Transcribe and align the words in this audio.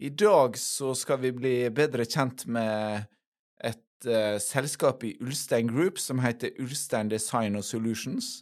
I 0.00 0.08
dag 0.08 0.58
så 0.58 0.94
skal 0.96 1.18
vi 1.20 1.30
bli 1.36 1.54
bedre 1.76 2.06
kjent 2.08 2.46
med 2.48 3.02
et 3.60 4.06
uh, 4.08 4.38
selskap 4.40 5.02
i 5.04 5.10
Ulstein 5.20 5.68
Group 5.68 5.98
som 6.00 6.22
heter 6.24 6.54
Ulstein 6.62 7.10
Design 7.12 7.58
og 7.58 7.66
Solutions, 7.68 8.38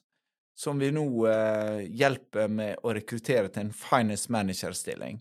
som 0.54 0.78
vi 0.78 0.92
nå 0.94 1.02
uh, 1.26 1.80
hjelper 1.82 2.46
med 2.46 2.78
å 2.86 2.92
rekruttere 2.94 3.50
til 3.50 3.66
en 3.66 3.72
finance 3.74 4.30
manager-stilling. 4.30 5.18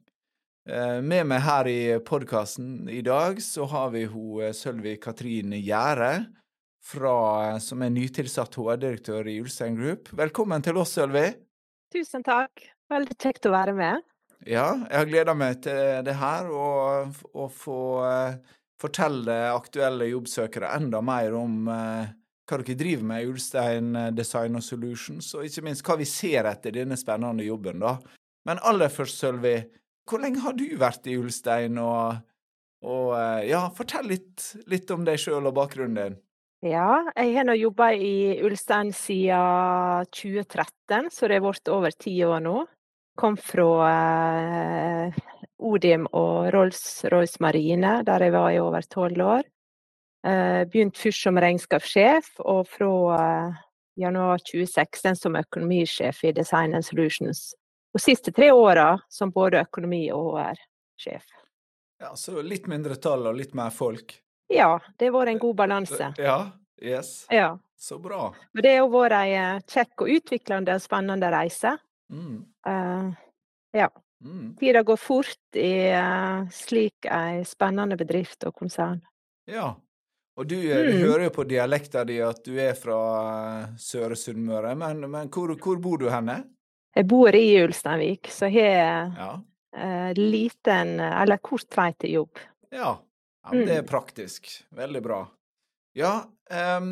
Uh, 0.69 1.01
med 1.01 1.25
meg 1.31 1.41
her 1.41 1.69
i 1.71 1.79
podkasten 2.05 2.85
i 2.85 2.99
dag 3.01 3.41
så 3.41 3.65
har 3.71 3.89
vi 3.95 4.03
hun 4.05 4.53
Sølvi 4.53 4.93
Katrine 5.01 5.57
Gjære, 5.57 6.11
som 6.85 7.81
er 7.81 7.95
nytilsatt 7.95 8.59
HR-direktør 8.61 9.25
i 9.25 9.39
Ulstein 9.41 9.73
Group. 9.79 10.13
Velkommen 10.13 10.61
til 10.61 10.77
oss, 10.77 10.93
Sølvi. 10.99 11.31
Tusen 11.97 12.21
takk. 12.21 12.61
Veldig 12.93 13.17
kjekt 13.17 13.49
å 13.49 13.55
være 13.57 13.73
med. 13.75 14.05
Ja, 14.47 14.67
jeg 14.87 14.95
har 14.95 15.09
gleda 15.09 15.33
meg 15.35 15.59
til 15.65 16.05
det 16.07 16.13
her, 16.15 16.47
og, 16.47 17.17
å 17.35 17.47
få 17.51 17.79
uh, 17.99 18.37
fortelle 18.79 19.35
aktuelle 19.51 20.07
jobbsøkere 20.07 20.69
enda 20.77 21.01
mer 21.03 21.35
om 21.35 21.67
uh, 21.67 22.07
hva 22.47 22.59
dere 22.61 22.77
driver 22.79 23.09
med 23.09 23.25
i 23.25 23.27
Ulstein 23.27 23.89
eh, 23.99 24.13
Design 24.15 24.55
og 24.55 24.63
Solutions, 24.63 25.33
og 25.35 25.43
ikke 25.43 25.65
minst 25.65 25.83
hva 25.83 25.97
vi 25.99 26.05
ser 26.07 26.47
etter 26.47 26.77
denne 26.77 26.95
spennende 26.95 27.43
jobben, 27.43 27.81
da. 27.83 27.97
Men 28.47 28.61
aller 28.63 28.87
først, 28.87 29.19
Sølvi, 29.19 29.57
hvor 30.07 30.23
lenge 30.23 30.39
har 30.45 30.55
du 30.55 30.63
vært 30.79 31.09
i 31.11 31.17
Ulstein, 31.19 31.75
og, 31.83 32.21
og 32.87 33.11
uh, 33.17 33.43
ja, 33.43 33.65
fortell 33.75 34.07
litt, 34.13 34.45
litt 34.71 34.95
om 34.95 35.03
deg 35.03 35.19
sjøl 35.19 35.51
og 35.51 35.57
bakgrunnen 35.59 35.99
din. 35.99 36.17
Ja, 36.63 37.03
jeg 37.19 37.35
har 37.35 37.45
nå 37.45 37.57
jobba 37.59 37.91
i 37.99 38.39
Ulstein 38.47 38.95
siden 38.95 40.07
2013, 40.15 41.11
så 41.11 41.27
det 41.27 41.41
har 41.41 41.47
vært 41.49 41.75
over 41.75 41.99
ti 41.99 42.15
år 42.23 42.39
nå 42.47 42.61
kom 43.17 43.37
fra 43.37 43.67
eh, 43.91 45.13
Odim 45.57 46.05
og 46.13 46.51
Rolls-Royce 46.53 47.41
Marine, 47.43 48.01
der 48.05 48.27
jeg 48.27 48.33
var 48.35 48.51
i 48.53 48.59
over 48.61 48.85
tolv 48.89 49.21
år. 49.25 49.47
Eh, 50.27 50.63
Begynte 50.69 51.01
først 51.01 51.23
som 51.25 51.39
regnskapssjef, 51.41 52.29
og 52.45 52.67
fra 52.69 52.91
eh, 53.17 53.57
januar 54.03 54.43
2016 54.45 55.17
som 55.17 55.37
økonomisjef 55.39 56.23
i 56.29 56.33
Design 56.37 56.77
and 56.77 56.85
Solutions. 56.85 57.49
De 57.93 58.01
siste 58.03 58.31
tre 58.35 58.51
åra 58.53 58.91
som 59.09 59.31
både 59.33 59.63
økonomi- 59.65 60.11
og 60.13 60.37
HR-sjef. 60.37 61.25
Ja, 61.99 62.11
Så 62.13 62.41
litt 62.45 62.67
mindre 62.69 62.95
tall 63.01 63.25
og 63.25 63.39
litt 63.39 63.55
mer 63.57 63.71
folk? 63.73 64.19
Ja, 64.53 64.77
det 64.99 65.09
har 65.09 65.15
vært 65.17 65.33
en 65.33 65.41
god 65.41 65.55
balanse. 65.63 66.11
Ja, 66.21 66.37
yes. 66.77 67.25
Ja. 67.33 67.55
Så 67.77 67.97
bra. 68.01 68.29
Og 68.33 68.61
det 68.61 68.75
har 68.77 68.87
vært 68.89 69.17
ei 69.17 69.33
kjekk 69.69 70.05
og 70.05 70.13
utviklende 70.13 70.77
og 70.77 70.81
spennende 70.81 71.29
reise. 71.33 71.73
Mm. 72.13 72.45
Uh, 72.67 73.11
ja. 73.71 73.89
Mm. 74.25 74.55
Tida 74.59 74.83
går 74.83 74.97
fort 74.97 75.55
i 75.55 75.91
uh, 75.93 76.47
slik 76.49 77.05
ei 77.11 77.43
spennende 77.45 77.97
bedrift 77.99 78.47
og 78.47 78.55
konsern. 78.57 79.01
Ja. 79.45 79.75
Og 80.37 80.45
du, 80.45 80.55
mm. 80.57 80.87
du 80.87 80.97
hører 81.01 81.27
jo 81.27 81.33
på 81.33 81.45
dialekta 81.49 82.03
di 82.05 82.19
at 82.21 82.43
du 82.45 82.57
er 82.61 82.75
fra 82.77 82.97
Søre 83.81 84.17
Sunnmøre, 84.17 84.75
men, 84.77 85.05
men 85.09 85.31
hvor, 85.33 85.53
hvor, 85.57 85.79
bor 85.81 86.01
du 86.01 86.09
henne? 86.13 86.43
Jeg 86.97 87.07
bor 87.09 87.35
i 87.35 87.45
Ulsteinvik, 87.61 88.29
så 88.33 88.49
jeg 88.49 88.73
har 88.81 89.13
ja. 89.17 89.31
uh, 89.77 90.11
liten, 90.17 90.97
eller 91.01 91.41
kort 91.41 91.69
vei 91.77 91.91
til 92.01 92.19
jobb. 92.19 92.43
Ja. 92.73 92.95
ja 92.97 93.53
det 93.53 93.79
er 93.79 93.85
mm. 93.85 93.89
praktisk. 93.89 94.49
Veldig 94.77 95.03
bra. 95.05 95.23
Ja, 95.97 96.13
um, 96.77 96.91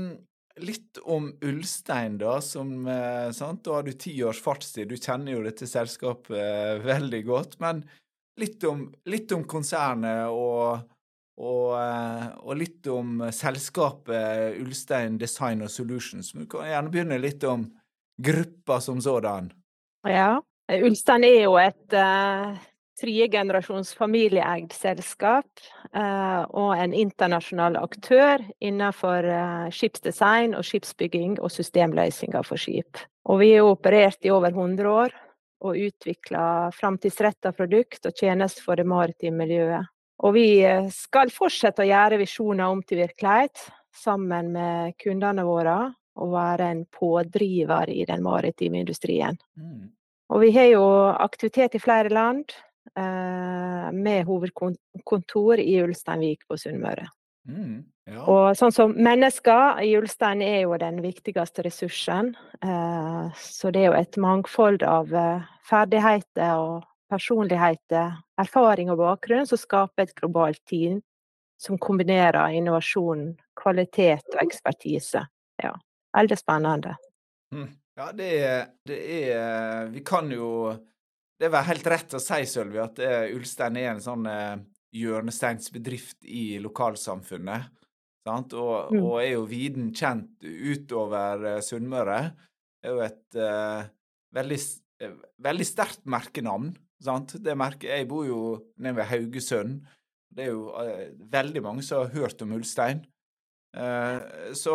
Litt 0.63 0.97
om 1.03 1.33
Ulstein, 1.43 2.17
da. 2.17 2.39
Som, 2.41 2.87
eh, 2.87 3.31
sant? 3.31 3.63
Da 3.63 3.73
har 3.73 3.83
du 3.83 3.91
ti 3.91 4.23
års 4.23 4.41
fartstid. 4.41 4.87
Du 4.87 4.95
kjenner 4.95 5.35
jo 5.35 5.43
dette 5.43 5.67
selskapet 5.67 6.37
eh, 6.39 6.79
veldig 6.83 7.21
godt. 7.27 7.57
Men 7.59 7.83
litt 8.39 8.63
om, 8.63 8.85
litt 9.05 9.31
om 9.35 9.43
konsernet 9.43 10.31
og, 10.31 10.85
og, 11.41 11.75
eh, 11.81 12.27
og, 12.39 12.53
litt 12.55 12.87
om 12.87 13.25
selskapet 13.35 14.61
Ulstein 14.63 15.19
Design 15.19 15.65
og 15.65 15.73
Solutions. 15.73 16.31
Du 16.31 16.45
kan 16.47 16.71
gjerne 16.71 16.93
begynne 16.93 17.19
litt 17.19 17.43
om 17.43 17.67
gruppa 18.15 18.79
som 18.79 19.03
sådan. 19.03 19.51
Ja. 20.07 20.39
Ulstein 20.71 21.27
er 21.27 21.43
jo 21.43 21.59
et 21.61 21.93
tredjegenerasjons 22.99 23.93
familieeid 23.97 24.73
selskap 24.75 25.47
eh, 25.93 26.43
og 26.55 26.75
en 26.77 26.93
internasjonal 26.95 27.77
aktør 27.79 28.43
innenfor 28.63 29.27
eh, 29.27 29.67
skipsdesign 29.75 30.55
og 30.55 30.65
skipsbygging 30.67 31.37
og 31.41 31.51
systemløsninger 31.53 32.47
for 32.47 32.61
skip. 32.61 33.01
Og 33.25 33.41
vi 33.41 33.53
har 33.55 33.67
operert 33.67 34.25
i 34.25 34.31
over 34.33 34.53
100 34.53 34.91
år 34.91 35.15
og 35.65 35.81
utvikla 35.87 36.71
framtidsretta 36.75 37.51
produkt 37.55 38.05
og 38.05 38.15
tjenester 38.15 38.63
for 38.65 38.79
det 38.79 38.87
maritime 38.87 39.43
miljøet. 39.43 39.91
Og 40.23 40.35
vi 40.37 40.47
eh, 40.63 40.87
skal 40.93 41.33
fortsette 41.33 41.83
å 41.83 41.89
gjøre 41.89 42.21
visjoner 42.21 42.71
om 42.71 42.83
til 42.87 43.03
virkelighet 43.03 43.67
sammen 43.95 44.53
med 44.55 44.95
kundene 45.01 45.43
våre 45.47 45.79
og 46.15 46.31
være 46.31 46.69
en 46.71 46.85
pådriver 46.87 47.91
i 47.91 48.05
den 48.07 48.23
maritime 48.23 48.79
industrien. 48.85 49.35
Mm. 49.59 49.91
Og 50.31 50.41
vi 50.41 50.53
har 50.55 50.69
jo 50.71 50.85
aktivitet 51.11 51.75
i 51.75 51.81
flere 51.81 52.09
land, 52.09 52.55
med 52.95 54.27
hovedkontor 54.27 55.59
i 55.59 55.73
Ulsteinvik 55.83 56.45
på 56.47 56.57
Sunnmøre. 56.61 57.07
Mm, 57.45 57.83
ja. 58.09 58.23
Og 58.25 58.57
sånn 58.57 58.73
som 58.73 58.93
mennesker 58.97 59.81
i 59.85 59.91
Ulstein 59.99 60.41
er 60.41 60.63
jo 60.63 60.77
den 60.81 60.97
viktigste 61.03 61.65
ressursen. 61.65 62.33
Eh, 62.65 63.25
så 63.37 63.71
det 63.73 63.83
er 63.83 63.91
jo 63.91 63.99
et 63.99 64.17
mangfold 64.21 64.85
av 64.85 65.13
eh, 65.13 65.45
ferdigheter 65.69 66.57
og 66.57 66.85
personligheter, 67.11 68.15
erfaring 68.41 68.89
og 68.89 69.01
bakgrunn 69.03 69.45
som 69.45 69.61
skaper 69.61 70.07
et 70.07 70.15
globalt 70.17 70.61
team 70.69 70.99
som 71.61 71.77
kombinerer 71.79 72.57
innovasjon, 72.57 73.29
kvalitet 73.61 74.25
og 74.33 74.41
ekspertise. 74.41 75.21
Ja, 75.61 75.71
veldig 76.17 76.37
spennende. 76.39 76.95
Mm. 77.53 77.69
Ja, 77.95 78.09
det 78.11 78.31
er, 78.43 78.65
det 78.83 78.97
er 79.31 79.85
Vi 79.93 80.01
kan 80.03 80.27
jo 80.33 80.73
det 81.39 81.51
var 81.51 81.67
helt 81.67 81.87
rett 81.91 82.15
å 82.15 82.21
si, 82.21 82.43
Sølvi, 82.47 82.79
at 82.79 83.01
uh, 83.03 83.25
Ulstein 83.35 83.79
er 83.79 83.91
en 83.91 84.03
sånn 84.03 84.27
uh, 84.29 84.55
hjørnesteinsbedrift 84.95 86.23
i 86.27 86.57
lokalsamfunnet. 86.63 87.71
Sant? 88.25 88.55
Og, 88.57 88.93
mm. 88.93 89.01
og 89.03 89.17
er 89.21 89.31
jo 89.33 89.43
viden 89.49 89.91
kjent 89.95 90.45
utover 90.45 91.43
uh, 91.57 91.59
Sunnmøre. 91.65 92.21
Det 92.79 92.89
er 92.89 92.95
jo 92.95 93.03
et 93.03 93.39
uh, 93.41 93.83
veldig, 94.37 94.59
veldig 95.49 95.67
sterkt 95.67 96.05
merkenavn. 96.09 96.71
Sant? 97.03 97.35
Det 97.43 97.57
merker, 97.59 97.91
jeg 97.91 98.07
bor 98.09 98.23
jo 98.27 98.41
nede 98.79 98.95
ved 99.01 99.11
Haugesund. 99.11 99.83
Det 100.35 100.47
er 100.47 100.55
jo 100.55 100.71
veldig 101.31 101.61
mange 101.63 101.83
som 101.85 102.01
har 102.03 102.15
hørt 102.15 102.41
om 102.43 102.55
Ulstein. 102.57 103.05
så 104.55 104.73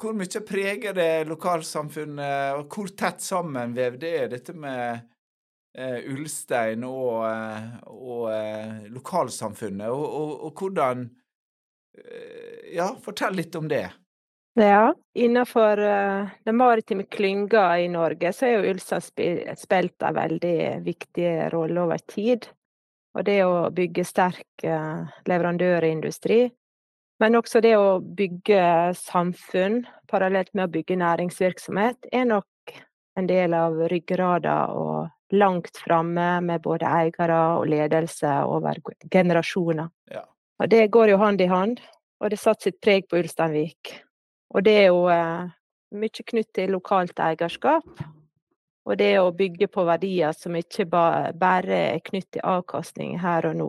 hvor 0.00 0.16
mye 0.16 0.40
preger 0.46 0.94
det 0.96 1.28
lokalsamfunnet, 1.28 2.56
og 2.58 2.72
hvor 2.72 2.90
tett 2.98 3.22
sammenvevd 3.22 4.06
er 4.08 4.30
dette 4.32 4.54
med 4.56 4.80
uh, 4.96 5.19
Ulstein 5.78 6.82
og, 6.86 7.22
uh, 7.22 7.66
og 7.86 8.24
uh, 8.32 8.86
lokalsamfunnet, 8.90 9.88
og, 9.88 10.04
og, 10.04 10.36
og 10.48 10.62
hvordan 10.62 11.08
Ja, 12.70 12.86
fortell 13.02 13.34
litt 13.34 13.56
om 13.58 13.66
det. 13.68 13.90
Ja, 14.56 14.94
innenfor 15.18 15.80
den 16.46 16.56
maritime 16.56 17.02
klynga 17.02 17.64
i 17.82 17.88
Norge 17.90 18.30
så 18.32 18.46
er 18.46 18.52
jo 18.54 18.70
Ulstein 18.70 19.02
spilt 19.58 20.06
en 20.06 20.16
veldig 20.16 20.54
viktig 20.86 21.32
rolle 21.52 21.82
over 21.82 22.00
tid. 22.08 22.46
Og 23.18 23.26
det 23.26 23.36
å 23.44 23.68
bygge 23.74 24.06
sterk 24.06 24.64
leverandørindustri, 25.28 26.40
men 27.20 27.36
også 27.36 27.60
det 27.60 27.74
å 27.76 27.98
bygge 28.00 28.62
samfunn 28.96 29.82
parallelt 30.08 30.54
med 30.54 30.70
å 30.70 30.72
bygge 30.72 30.96
næringsvirksomhet, 31.02 32.08
er 32.12 32.24
nok 32.30 32.76
en 33.20 33.28
del 33.28 33.54
av 33.54 33.76
ryggrada 33.92 34.56
og 34.72 35.10
langt 35.32 35.76
framme 35.76 36.40
med 36.44 36.62
både 36.62 36.88
eiere 36.88 37.38
og 37.58 37.66
ledelse 37.70 38.32
over 38.44 38.80
generasjoner. 39.10 39.90
Ja. 40.10 40.24
Og 40.60 40.70
det 40.70 40.90
går 40.92 41.14
jo 41.14 41.20
hånd 41.20 41.40
i 41.40 41.48
hånd, 41.50 41.80
og 42.20 42.30
det 42.30 42.40
satte 42.40 42.68
sitt 42.68 42.80
preg 42.84 43.08
på 43.08 43.20
Ulsteinvik. 43.20 43.94
Og 44.54 44.64
det 44.66 44.76
er 44.82 44.88
jo 44.90 45.04
eh, 45.12 45.50
mye 45.96 46.26
knytt 46.32 46.50
til 46.54 46.74
lokalt 46.74 47.20
eierskap. 47.22 48.02
Og 48.88 48.96
det 48.98 49.12
å 49.20 49.30
bygge 49.36 49.68
på 49.70 49.84
verdier 49.86 50.34
som 50.34 50.56
ikke 50.56 50.86
bare 50.90 51.76
er 51.94 52.00
knytt 52.04 52.32
til 52.34 52.44
avkastning 52.44 53.18
her 53.20 53.46
og 53.50 53.56
nå. 53.56 53.68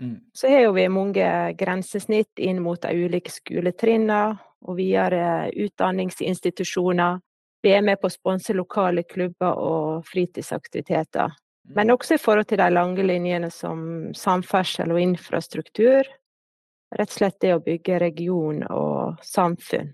Mm. 0.00 0.20
Så 0.32 0.48
har 0.48 0.64
jo 0.64 0.76
vi 0.76 0.86
mange 0.88 1.26
grensesnitt 1.60 2.40
inn 2.40 2.62
mot 2.64 2.80
de 2.80 2.92
ulike 3.04 3.32
skoletrinnene 3.32 4.38
og 4.68 4.76
videre 4.78 5.50
utdanningsinstitusjoner. 5.56 7.20
Vi 7.62 7.72
er 7.76 7.84
med 7.84 8.00
på 8.00 8.08
å 8.08 8.14
sponse 8.14 8.54
lokale 8.56 9.04
klubber 9.04 9.58
og 9.60 10.06
fritidsaktiviteter. 10.08 11.34
Men 11.74 11.92
også 11.92 12.16
i 12.16 12.20
forhold 12.20 12.48
til 12.50 12.58
de 12.58 12.68
lange 12.72 13.04
linjene 13.04 13.50
som 13.52 14.10
samferdsel 14.16 14.90
og 14.94 15.00
infrastruktur. 15.02 16.08
Rett 16.90 17.12
og 17.12 17.18
slett 17.20 17.38
det 17.44 17.52
å 17.54 17.62
bygge 17.62 18.00
region 18.02 18.64
og 18.66 19.20
samfunn. 19.22 19.92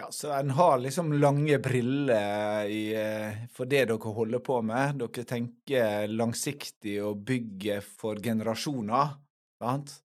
Ja, 0.00 0.06
Så 0.10 0.30
en 0.32 0.50
har 0.50 0.78
liksom 0.78 1.12
lange 1.12 1.58
briller 1.58 2.64
i, 2.64 2.94
eh, 2.94 3.48
for 3.52 3.66
det 3.66 3.84
dere 3.90 4.12
holder 4.14 4.38
på 4.38 4.62
med. 4.62 4.94
Dere 5.02 5.24
tenker 5.24 6.06
langsiktig 6.08 7.02
og 7.04 7.18
bygger 7.26 7.82
for 7.82 8.16
generasjoner, 8.16 9.18
sant? 9.60 9.98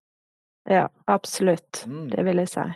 Ja, 0.68 0.88
absolutt. 1.06 1.84
Mm. 1.86 2.10
Det 2.10 2.24
vil 2.26 2.42
jeg 2.42 2.50
si. 2.52 2.66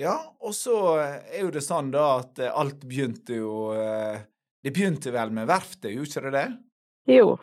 Ja, 0.00 0.14
og 0.40 0.54
så 0.56 0.74
er 0.96 1.42
jo 1.42 1.50
det 1.52 1.60
sånn 1.66 1.90
da 1.92 2.04
at 2.22 2.38
eh, 2.40 2.52
alt 2.56 2.86
begynte 2.88 3.36
jo 3.36 3.72
eh, 3.76 4.22
Det 4.64 4.72
begynte 4.76 5.12
vel 5.12 5.30
med 5.36 5.48
verftet, 5.48 5.92
gjorde 5.92 6.08
ikke 6.10 6.22
det 6.28 6.32
det? 6.38 6.48
Jo, 7.16 7.38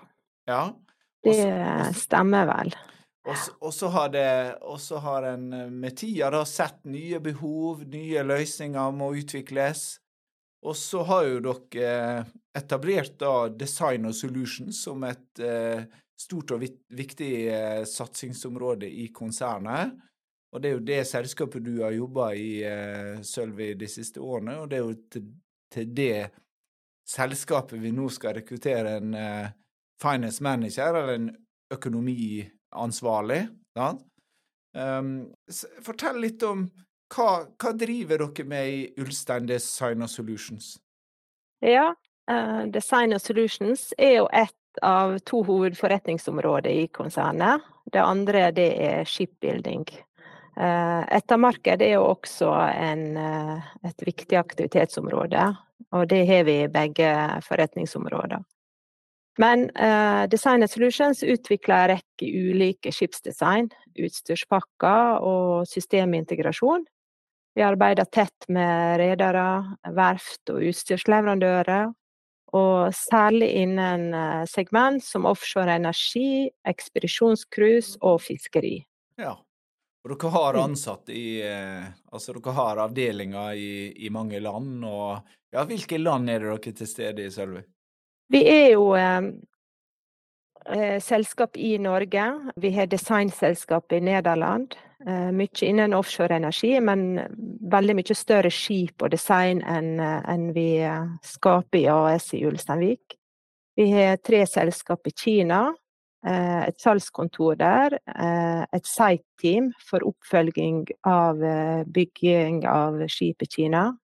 Ja. 0.47 0.73
det 1.23 1.33
Også- 1.33 1.87
det 1.93 1.95
stemmer 2.01 2.45
vel. 2.49 2.73
Og 3.27 3.73
så- 3.73 3.89
har, 3.89 4.09
det- 4.09 4.99
har 5.01 5.23
en 5.23 5.53
eh, 5.53 5.69
med 5.69 5.97
tida 5.97 6.29
da 6.31 6.43
sett 6.45 6.85
nye 6.85 7.19
behov, 7.19 7.83
nye 7.85 8.23
løsninger 8.23 8.91
må 8.95 9.11
utvikles. 9.17 9.99
Og 10.63 10.73
så 10.75 11.03
har 11.05 11.23
jo 11.25 11.39
dere 11.39 12.19
eh, 12.19 12.23
etablert 12.55 13.17
da 13.19 13.49
Design 13.49 14.05
og 14.05 14.13
Solutions 14.15 14.81
som 14.83 15.03
et 15.03 15.39
eh, 15.39 15.83
stort 16.17 16.51
og 16.51 16.61
viktig 16.89 17.47
eh, 17.49 17.83
satsingsområde 17.83 18.87
i 18.89 19.09
konsernet. 19.13 19.91
Og 20.57 20.61
det 20.63 20.69
er 20.69 20.73
jo 20.73 20.85
det 20.87 21.01
selskapet 21.05 21.61
du 21.61 21.83
har 21.83 21.91
jobba 21.93 22.31
i, 22.33 22.63
eh, 22.65 23.19
Sølvi, 23.21 23.75
de 23.77 23.87
siste 23.87 24.17
årene, 24.17 24.55
og 24.57 24.71
det 24.71 24.79
er 24.79 24.87
jo 24.87 24.95
til, 25.13 25.27
til 25.69 25.91
det 25.93 26.31
selskapet 27.05 27.77
vi 27.77 27.91
nå 27.93 28.07
skal 28.09 28.39
rekruttere 28.39 28.95
en 28.97 29.13
eh, 29.13 29.51
finance 30.01 30.41
manager, 30.43 30.97
eller 30.97 31.13
en 31.13 31.29
økonomiansvarlig. 31.73 33.43
Um, 34.73 35.11
fortell 35.85 36.17
litt 36.25 36.41
om 36.47 36.65
hva, 37.13 37.29
hva 37.53 37.75
driver 37.77 38.25
dere 38.25 38.49
med 38.49 38.73
i 38.73 38.81
Ulstein 38.97 39.45
Design 39.45 40.01
og 40.01 40.09
Solutions? 40.09 40.73
Ja, 41.61 41.91
uh, 42.31 42.65
Design 42.73 43.13
og 43.13 43.21
Solutions 43.21 43.91
er 43.93 44.23
jo 44.23 44.27
ett 44.33 44.81
av 44.81 45.19
to 45.19 45.45
hovedforretningsområder 45.45 46.73
i 46.81 46.89
konsernet. 46.89 47.61
Det 47.93 48.01
andre 48.01 48.49
det 48.57 48.71
er 48.89 49.05
shipbuilding. 49.05 49.85
Eh, 50.57 51.03
Ettermarked 51.17 51.81
er 51.85 51.93
jo 51.97 52.05
også 52.09 52.49
en, 52.73 53.17
eh, 53.17 53.65
et 53.85 54.05
viktig 54.05 54.37
aktivitetsområde, 54.39 55.47
og 55.93 56.07
det 56.09 56.23
har 56.27 56.43
vi 56.47 56.63
i 56.63 56.71
begge 56.71 57.09
forretningsområder. 57.45 58.41
Men 59.37 59.69
eh, 59.69 60.25
Design 60.27 60.67
Solutions 60.67 61.21
utvikler 61.23 61.75
en 61.83 61.97
rekke 61.97 62.29
ulike 62.49 62.91
skipsdesign, 62.91 63.69
utstyrspakker 64.01 65.21
og 65.21 65.67
systemintegrasjon. 65.69 66.87
Vi 67.57 67.65
arbeider 67.65 68.09
tett 68.09 68.49
med 68.49 68.97
redere, 69.01 69.77
verft 69.93 70.49
og 70.53 70.65
utstyrsleverandører, 70.65 71.93
og 72.57 72.93
særlig 72.97 73.51
innen 73.61 74.13
eh, 74.13 74.43
segment 74.49 75.05
som 75.05 75.29
offshore 75.29 75.77
energi, 75.77 76.49
ekspedisjonscruise 76.65 78.01
og 78.01 78.23
fiskeri. 78.25 78.79
Ja. 79.21 79.35
Og 80.07 80.13
dere 80.13 80.31
har 80.31 80.53
Mm. 80.55 80.63
ansatte 80.63 81.11
i 81.11 81.41
eh, 81.41 81.83
Altså, 82.13 82.33
dere 82.33 82.53
har 82.55 82.77
avdelinger 82.77 83.53
i, 83.53 84.05
i 84.05 84.09
mange 84.09 84.39
land, 84.39 84.85
og 84.85 85.19
ja, 85.51 85.65
hvilke 85.65 85.97
land 85.99 86.29
er 86.29 86.39
det 86.39 86.47
dere 86.47 86.71
er 86.71 86.77
til 86.79 86.87
stede 86.87 87.25
i, 87.25 87.29
Sølvi? 87.31 87.61
Vi 88.31 88.41
er 88.47 88.71
jo 88.71 88.93
eh, 88.95 89.21
eh, 90.69 90.99
selskap 90.99 91.57
i 91.57 91.77
Norge. 91.77 92.25
Vi 92.55 92.71
har 92.71 92.87
designselskap 92.87 93.91
i 93.91 93.99
Nederland. 93.99 94.75
Eh, 95.07 95.31
mye 95.31 95.61
innen 95.67 95.93
offshore 95.93 96.35
energi, 96.35 96.79
men 96.81 97.19
veldig 97.71 97.95
mye 97.99 98.15
større 98.17 98.51
skip 98.51 99.03
og 99.03 99.11
design 99.13 99.61
enn 99.61 99.99
en 100.01 100.53
vi 100.55 100.79
eh, 100.81 101.05
skaper 101.23 101.79
i 101.83 101.87
AS 101.91 102.33
i 102.33 102.45
Ulsteinvik. 102.47 103.15
Vi 103.77 103.91
har 103.91 104.17
tre 104.17 104.45
selskap 104.49 105.05
i 105.07 105.11
Kina. 105.13 105.67
Eh, 106.25 106.67
Et 106.67 106.81
salgskontor 106.81 107.55
der. 107.55 107.99
eh, 108.15 108.65
Et 108.73 108.85
site-team 108.85 109.73
for 109.79 109.99
oppfølging 110.03 110.87
av 111.05 111.43
eh, 111.43 111.83
bygging 111.85 112.65
av 112.67 113.07
skip 113.07 113.41
i 113.41 113.45
Kina 113.45 113.97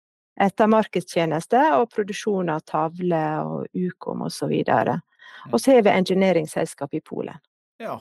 ettermarkedstjeneste 0.40 1.58
og 1.76 1.90
produksjon 1.92 2.48
av 2.48 2.62
tavler 2.64 3.42
og 3.44 3.66
Ukom 3.76 4.22
osv. 4.24 4.54
Og 5.52 5.58
så 5.60 5.74
har 5.74 5.82
vi 5.84 5.92
engineeringsselskap 5.92 6.94
i 6.96 7.00
Polen. 7.04 7.36
Ja. 7.80 7.98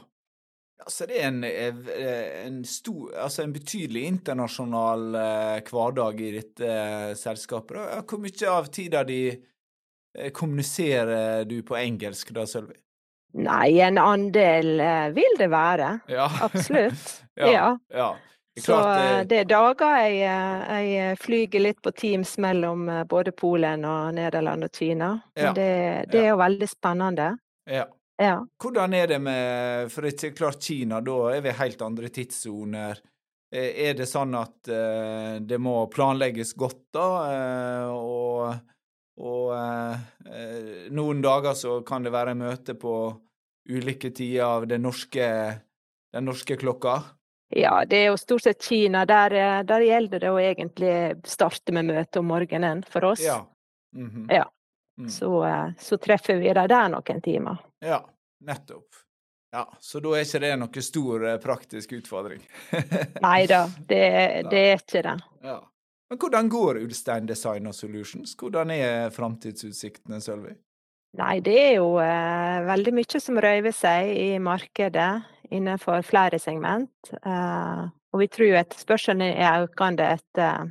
altså 0.79 1.03
Så 1.03 1.05
det 1.09 1.19
er 1.19 1.27
en, 1.27 1.43
en 1.43 2.65
stor 2.65 3.11
Altså 3.25 3.43
en 3.43 3.53
betydelig 3.53 4.05
internasjonal 4.05 5.09
hverdag 5.67 6.21
i 6.21 6.31
dette 6.37 7.15
selskapet. 7.15 7.77
Hvor 8.07 8.23
mye 8.23 8.49
av 8.49 8.71
tida 8.71 9.03
di 9.03 9.35
kommuniserer 10.31 11.43
du 11.43 11.61
på 11.63 11.75
engelsk 11.75 12.31
da, 12.31 12.45
Sølvi? 12.47 12.77
Nei, 13.37 13.79
en 13.85 13.97
andel 14.01 14.79
eh, 14.79 15.09
vil 15.13 15.35
det 15.37 15.47
være. 15.51 15.99
Ja. 16.09 16.25
Absolutt. 16.41 17.23
ja. 17.35 17.77
Ja. 17.93 18.09
Så 18.59 18.75
det 19.29 19.37
er 19.43 19.45
dager 19.47 19.93
jeg, 20.01 20.17
eh, 20.27 20.79
jeg 20.89 21.19
flyger 21.21 21.61
litt 21.63 21.77
på 21.85 21.93
Teams 21.95 22.33
mellom 22.41 22.89
eh, 22.89 23.03
både 23.07 23.31
Polen 23.31 23.85
og 23.87 24.15
Nederland 24.17 24.65
og 24.67 24.73
Kina. 24.75 25.13
Men 25.35 25.45
Ja. 25.45 25.53
det, 25.53 25.69
det 26.11 26.23
er 26.25 26.29
jo 26.33 26.41
veldig 26.41 26.69
spennende. 26.69 27.31
ja. 27.69 27.85
Ja. 28.19 28.33
Hvordan 28.59 28.93
er 28.97 29.05
det 29.07 29.17
med 29.23 29.91
For 29.93 30.03
det 30.03 30.25
er 30.27 30.33
klart 30.35 30.59
Kina, 30.59 30.97
da 30.99 31.13
er 31.31 31.39
vi 31.45 31.53
helt 31.55 31.81
andre 31.81 32.09
tidssoner. 32.11 32.97
Er 33.49 33.93
det 33.95 34.07
sånn 34.11 34.35
at 34.35 34.67
det 35.47 35.57
må 35.63 35.85
planlegges 35.87 36.51
godt, 36.59 36.81
da? 36.91 37.05
og 37.95 38.57
og 39.19 39.53
eh, 39.55 40.03
eh, 40.31 40.83
noen 40.95 41.21
dager 41.21 41.57
så 41.57 41.79
kan 41.87 42.05
det 42.05 42.13
være 42.15 42.37
møte 42.39 42.75
på 42.79 42.95
ulike 43.69 44.11
tider 44.15 44.45
av 44.47 44.67
den 44.69 44.85
norske, 44.87 45.29
den 46.15 46.29
norske 46.29 46.57
klokka? 46.57 46.99
ja, 47.49 47.85
det 47.85 47.97
er 47.97 48.11
jo 48.11 48.17
stort 48.17 48.45
sett 48.45 48.63
Kina. 48.63 49.05
Der, 49.09 49.33
eh, 49.33 49.63
der 49.65 49.81
gjelder 49.81 50.19
det 50.19 50.29
å 50.29 50.39
egentlig 50.41 50.93
starte 51.27 51.73
med 51.73 51.89
møte 51.89 52.21
om 52.21 52.29
morgenen 52.29 52.83
for 52.85 53.11
oss. 53.13 53.23
Ja. 53.25 53.41
Mhm. 53.95 54.27
Ja. 54.29 54.45
Mm. 54.99 55.09
Så, 55.09 55.43
eh, 55.45 55.71
så 55.79 55.97
treffer 55.97 56.37
vi 56.37 56.53
dem 56.53 56.67
der 56.67 56.89
noen 56.89 57.21
timer. 57.21 57.57
Ja, 57.79 58.03
nettopp. 58.45 58.87
Ja, 59.51 59.65
Så 59.79 59.99
da 59.99 60.09
er 60.13 60.25
ikke 60.27 60.39
det 60.39 60.59
noen 60.59 60.81
stor 60.85 61.23
praktisk 61.41 61.93
utfordring? 61.97 62.41
Nei 63.21 63.47
da, 63.47 63.63
det, 63.87 64.03
det 64.51 64.59
er 64.59 64.77
ikke 64.77 65.01
det. 65.01 65.15
Ja. 65.41 65.59
Men 66.09 66.17
hvordan 66.17 66.49
går 66.49 66.81
Ulstein 66.81 67.27
Design 67.29 67.69
og 67.69 67.75
Solutions? 67.77 68.33
Hvordan 68.39 68.71
er 68.73 69.11
framtidsutsiktene, 69.13 70.17
Sølvi? 70.21 70.55
Nei, 71.19 71.35
det 71.45 71.57
er 71.57 71.75
jo 71.79 71.95
eh, 72.01 72.65
veldig 72.65 72.93
mye 72.97 73.21
som 73.21 73.37
røyver 73.41 73.73
seg 73.73 74.09
i 74.13 74.29
markedet 74.41 75.11
innenfor 75.53 76.03
flere 76.05 76.39
segment. 76.41 77.13
Eh, 77.21 77.85
og 78.13 78.21
vi 78.21 78.27
tror 78.29 78.49
jo 78.49 78.59
etterspørselen 78.59 79.25
er 79.29 79.65
økende 79.65 80.09
etter 80.17 80.69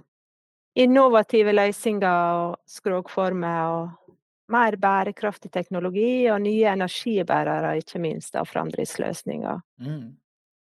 innovative 0.78 1.54
løsninger 1.54 2.38
og 2.38 2.58
skrogformer 2.70 3.72
og 3.74 4.14
mer 4.52 4.78
bærekraftig 4.80 5.50
teknologi 5.52 6.28
og 6.32 6.40
nye 6.42 6.72
energibærere, 6.72 7.76
ikke 7.82 8.00
minst, 8.02 8.34
av 8.38 8.48
framdriftsløsninger. 8.48 9.60
Mm. 9.84 10.16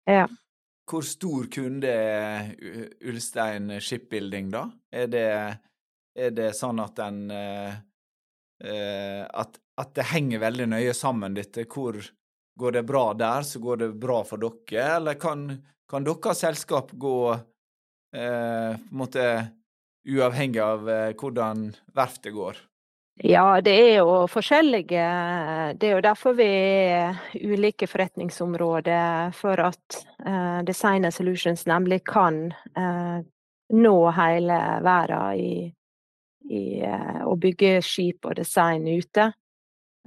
Ja. 0.08 0.26
Hvor 0.88 1.04
stor 1.04 1.50
kunde 1.52 1.90
er 1.92 2.54
Ulstein 3.10 3.74
Shipbuilding, 3.84 4.52
da? 4.54 4.64
Er 4.92 5.10
det, 5.12 5.28
er 6.16 6.36
det 6.36 6.54
sånn 6.56 6.80
at 6.80 6.96
den 6.96 7.26
eh, 7.34 7.74
eh, 8.64 9.24
at, 9.28 9.60
at 9.84 9.92
det 9.98 10.08
henger 10.14 10.46
veldig 10.46 10.70
nøye 10.72 10.94
sammen, 10.96 11.36
dette? 11.36 11.68
Hvor 11.68 12.00
går 12.58 12.78
det 12.78 12.86
bra 12.88 13.04
der, 13.20 13.44
så 13.44 13.60
går 13.60 13.84
det 13.84 13.90
bra 14.00 14.22
for 14.28 14.42
dere? 14.42 14.88
Eller 14.96 15.20
kan, 15.20 15.50
kan 15.90 16.08
deres 16.08 16.42
selskap 16.46 16.96
gå 16.96 17.20
eh, 17.36 18.72
på 18.80 18.88
en 18.88 19.04
måte 19.04 19.28
uavhengig 20.08 20.64
av 20.64 20.88
eh, 20.90 21.12
hvordan 21.20 21.68
verftet 21.98 22.36
går? 22.38 22.64
Ja, 23.20 23.62
det 23.62 23.74
er 23.74 23.96
jo 23.98 24.28
forskjellige 24.30 25.06
Det 25.80 25.88
er 25.88 25.96
jo 25.96 26.02
derfor 26.06 26.36
vi 26.38 26.46
er 26.46 27.18
ulike 27.34 27.88
forretningsområder, 27.90 29.32
for 29.34 29.58
at 29.58 29.98
Design 30.22 30.66
Designer 30.66 31.12
Solutions 31.12 31.66
nemlig 31.66 32.04
kan 32.06 32.52
eh, 32.78 33.26
nå 33.74 33.96
hele 34.12 34.58
verden 34.84 35.40
i, 35.40 35.74
i 36.50 36.64
eh, 36.86 37.24
å 37.26 37.36
bygge 37.36 37.82
skip 37.82 38.26
og 38.26 38.36
design 38.38 38.88
ute. 38.88 39.32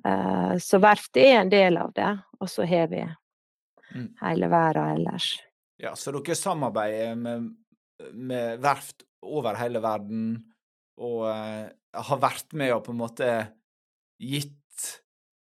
Eh, 0.04 0.54
så 0.58 0.78
verft 0.78 1.16
er 1.16 1.40
en 1.40 1.50
del 1.50 1.76
av 1.80 1.92
det, 1.96 2.12
og 2.40 2.50
så 2.50 2.66
har 2.68 2.88
vi 2.92 3.02
mm. 3.02 4.06
hele 4.22 4.48
verden 4.48 4.94
ellers. 4.94 5.32
Ja, 5.76 5.96
Så 5.96 6.12
dere 6.12 6.36
samarbeider 6.36 7.16
med, 7.16 7.50
med 8.12 8.62
verft 8.62 9.02
over 9.22 9.58
hele 9.58 9.82
verden 9.82 10.38
og 11.00 11.24
uh, 11.26 11.66
har 11.96 12.22
vært 12.22 12.54
med 12.56 12.74
og 12.76 12.84
på 12.86 12.94
en 12.94 13.00
måte 13.00 13.30
gitt 14.20 14.56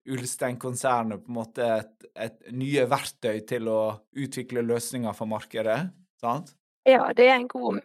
Ulstein-konsernet 0.09 1.21
på 1.23 1.31
en 1.31 1.37
måte 1.37 1.65
et, 1.65 2.07
et, 2.15 2.37
nye 2.55 2.85
verktøy 2.89 3.41
til 3.49 3.67
å 3.69 3.81
utvikle 4.17 4.63
løsninger 4.65 5.13
for 5.17 5.29
markedet, 5.29 5.79
sant? 6.21 6.55
Ja, 6.87 7.11
det 7.13 7.27
er 7.27 7.35
en 7.35 7.49
god, 7.51 7.81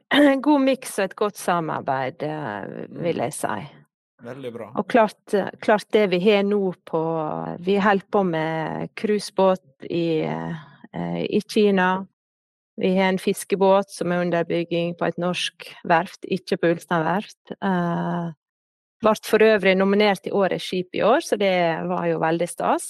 god 0.47 0.63
miks 0.65 0.97
og 0.99 1.09
et 1.09 1.17
godt 1.19 1.41
samarbeid, 1.41 2.23
eh, 2.25 2.77
vil 3.05 3.21
jeg 3.27 3.35
si. 3.37 3.57
Veldig 4.25 4.53
bra. 4.55 4.71
Og 4.81 4.87
klart, 4.89 5.35
klart 5.61 5.91
det 5.93 6.07
vi 6.15 6.21
har 6.25 6.47
nå 6.47 6.63
på 6.89 7.01
Vi 7.67 7.75
holder 7.83 8.07
på 8.09 8.23
med 8.25 8.95
cruisebåt 8.97 9.85
i, 9.91 10.23
eh, 10.25 11.21
i 11.29 11.41
Kina. 11.45 12.07
Vi 12.81 12.91
har 12.97 13.13
en 13.13 13.21
fiskebåt 13.23 13.93
som 13.95 14.13
er 14.13 14.25
under 14.25 14.47
bygging 14.47 14.97
på 14.99 15.07
et 15.07 15.19
norsk 15.23 15.69
verft, 15.87 16.25
ikke 16.27 16.59
på 16.59 16.73
Ulstein 16.75 17.05
verft. 17.07 17.55
Uh, 17.63 18.33
ble 19.05 19.15
for 19.29 19.45
øvrig 19.45 19.77
nominert 19.79 20.27
i 20.27 20.33
Årets 20.35 20.67
skip 20.67 20.97
i 20.99 21.05
år, 21.07 21.23
så 21.23 21.39
det 21.39 21.55
var 21.87 22.09
jo 22.11 22.23
veldig 22.23 22.49
stas. 22.51 22.89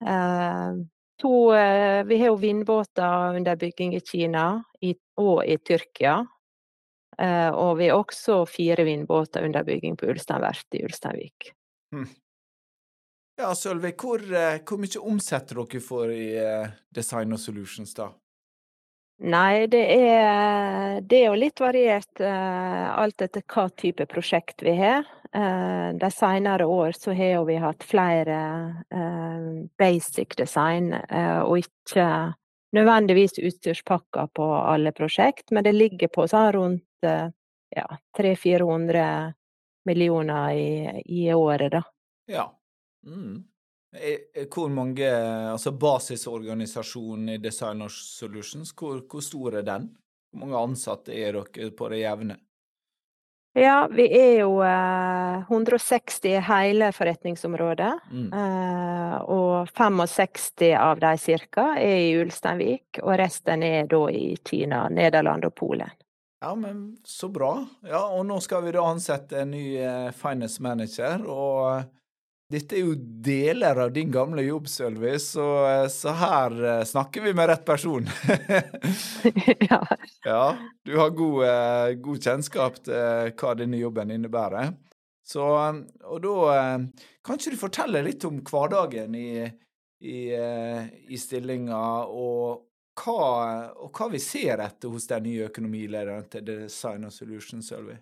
Uh, 0.00 0.80
to, 1.20 1.52
uh, 1.52 2.00
vi 2.08 2.20
har 2.22 2.32
jo 2.32 2.40
vindbåter 2.40 3.36
under 3.36 3.58
bygging 3.60 3.94
i 3.98 4.00
Kina 4.00 4.62
i, 4.80 4.94
og 5.20 5.44
i 5.44 5.58
Tyrkia. 5.60 6.22
Uh, 7.20 7.50
og 7.52 7.76
vi 7.82 7.90
har 7.90 8.00
også 8.00 8.46
fire 8.48 8.86
vindbåter 8.88 9.44
under 9.44 9.66
bygging 9.66 9.98
på 10.00 10.08
Ulstein 10.08 10.40
verft 10.40 10.78
i 10.78 10.84
Ulsteinvik. 10.86 11.52
Hmm. 11.92 12.08
Ja, 13.40 13.52
Sølve, 13.56 13.92
hvor, 13.96 14.20
hvor, 14.24 14.80
mye 14.80 15.00
omsetter 15.04 15.62
dere 15.62 15.80
for 15.80 16.12
i 16.12 16.26
Design 16.92 17.32
og 17.32 17.40
Solutions, 17.40 17.94
da? 17.96 18.10
Nei, 19.20 19.66
det 19.68 19.82
er, 19.92 21.00
det 21.04 21.18
er 21.18 21.26
jo 21.26 21.36
litt 21.36 21.60
variert 21.60 22.22
uh, 22.24 22.86
alt 22.96 23.20
etter 23.20 23.44
hva 23.52 23.66
type 23.76 24.06
prosjekt 24.08 24.64
vi 24.64 24.72
har. 24.78 25.04
Uh, 25.36 25.92
de 26.00 26.08
senere 26.14 26.64
år 26.64 26.96
så 26.96 27.12
har 27.12 27.44
vi 27.44 27.58
hatt 27.60 27.84
flere 27.84 28.38
uh, 28.88 29.50
basic 29.78 30.38
design, 30.40 30.94
og 31.44 31.58
ikke 31.60 32.06
nødvendigvis 32.72 33.36
utstyrspakker 33.44 34.32
på 34.32 34.46
alle 34.56 34.94
prosjekt, 34.96 35.50
men 35.50 35.68
det 35.68 35.76
ligger 35.76 36.08
på 36.14 36.24
sånn 36.30 36.52
rundt 36.56 37.08
ja, 37.76 37.86
300-400 38.16 39.04
millioner 39.84 40.52
i, 40.54 41.02
i, 41.04 41.32
året, 41.34 41.72
da. 41.72 41.82
Ja. 42.30 42.46
Mm. 43.06 43.42
Hvor 43.90 44.68
mange 44.70 45.06
Altså 45.50 45.72
basisorganisasjonen 45.74 47.32
i 47.34 47.40
Designer 47.42 47.90
Solutions, 47.90 48.70
hvor, 48.78 49.00
hvor 49.10 49.24
stor 49.24 49.56
er 49.58 49.66
den? 49.66 49.88
Hvor 50.30 50.44
mange 50.44 50.62
ansatte 50.62 51.16
er 51.16 51.34
dere 51.34 51.72
på 51.74 51.88
det 51.90 52.04
jevne? 52.04 52.36
Ja, 53.52 53.88
vi 53.90 54.04
er 54.14 54.36
jo 54.44 54.60
eh, 54.62 55.40
160 55.50 56.20
i 56.30 56.36
hele 56.46 56.92
forretningsområdet. 56.94 57.92
Mm. 58.12 58.28
Eh, 58.32 59.16
og 59.26 59.72
65 59.74 60.70
av 60.78 61.00
de 61.02 61.16
cirka 61.18 61.72
er 61.80 61.96
i 62.04 62.12
Ulsteinvik, 62.20 63.00
og 63.02 63.16
resten 63.18 63.64
er 63.66 63.90
da 63.90 64.04
i 64.14 64.36
Kina, 64.46 64.84
Nederland 64.88 65.48
og 65.50 65.56
Polen. 65.58 65.90
Ja, 66.40 66.54
men 66.54 66.96
så 67.04 67.28
bra. 67.28 67.56
Ja, 67.84 68.04
og 68.14 68.22
nå 68.30 68.38
skal 68.40 68.62
vi 68.64 68.76
da 68.78 68.86
ansette 68.86 69.42
en 69.42 69.50
ny 69.50 69.64
eh, 69.82 70.12
finance 70.14 70.62
manager. 70.62 71.26
og 71.26 71.82
dette 72.50 72.74
er 72.74 72.82
jo 72.82 72.94
deler 72.98 73.78
av 73.84 73.92
din 73.94 74.10
gamle 74.10 74.42
jobb, 74.42 74.66
Sølvi, 74.68 75.12
så, 75.22 75.46
så, 75.92 76.14
her 76.18 76.56
uh, 76.58 76.84
snakker 76.86 77.22
vi 77.22 77.32
med 77.36 77.46
rett 77.46 77.64
person. 77.66 78.08
ja. 79.70 79.78
ja. 80.26 80.44
Du 80.82 80.96
har 80.98 81.12
god, 81.14 81.44
uh, 81.44 81.92
god, 82.02 82.18
kjennskap 82.24 82.80
til 82.88 83.30
hva 83.38 83.52
denne 83.58 83.78
jobben 83.78 84.10
innebærer. 84.16 84.72
Så, 85.30 85.44
og 85.46 86.24
da 86.24 86.34
kan 87.22 87.38
ikke 87.38 87.52
du 87.54 87.60
fortelle 87.60 88.00
litt 88.02 88.24
om 88.26 88.40
hverdagen 88.42 89.14
i, 89.14 89.44
i, 90.02 90.16
i 90.34 91.18
stillinga, 91.22 91.82
og 92.10 92.64
hva, 92.98 93.28
og 93.78 93.94
hva, 93.94 94.08
vi 94.10 94.18
ser 94.18 94.64
etter 94.64 94.90
hos 94.90 95.06
den 95.12 95.28
nye 95.28 95.46
økonomilederen 95.52 96.26
til 96.32 96.48
Design 96.48 97.06
and 97.06 97.14
Solutions, 97.14 97.70
Sølvi? 97.70 97.94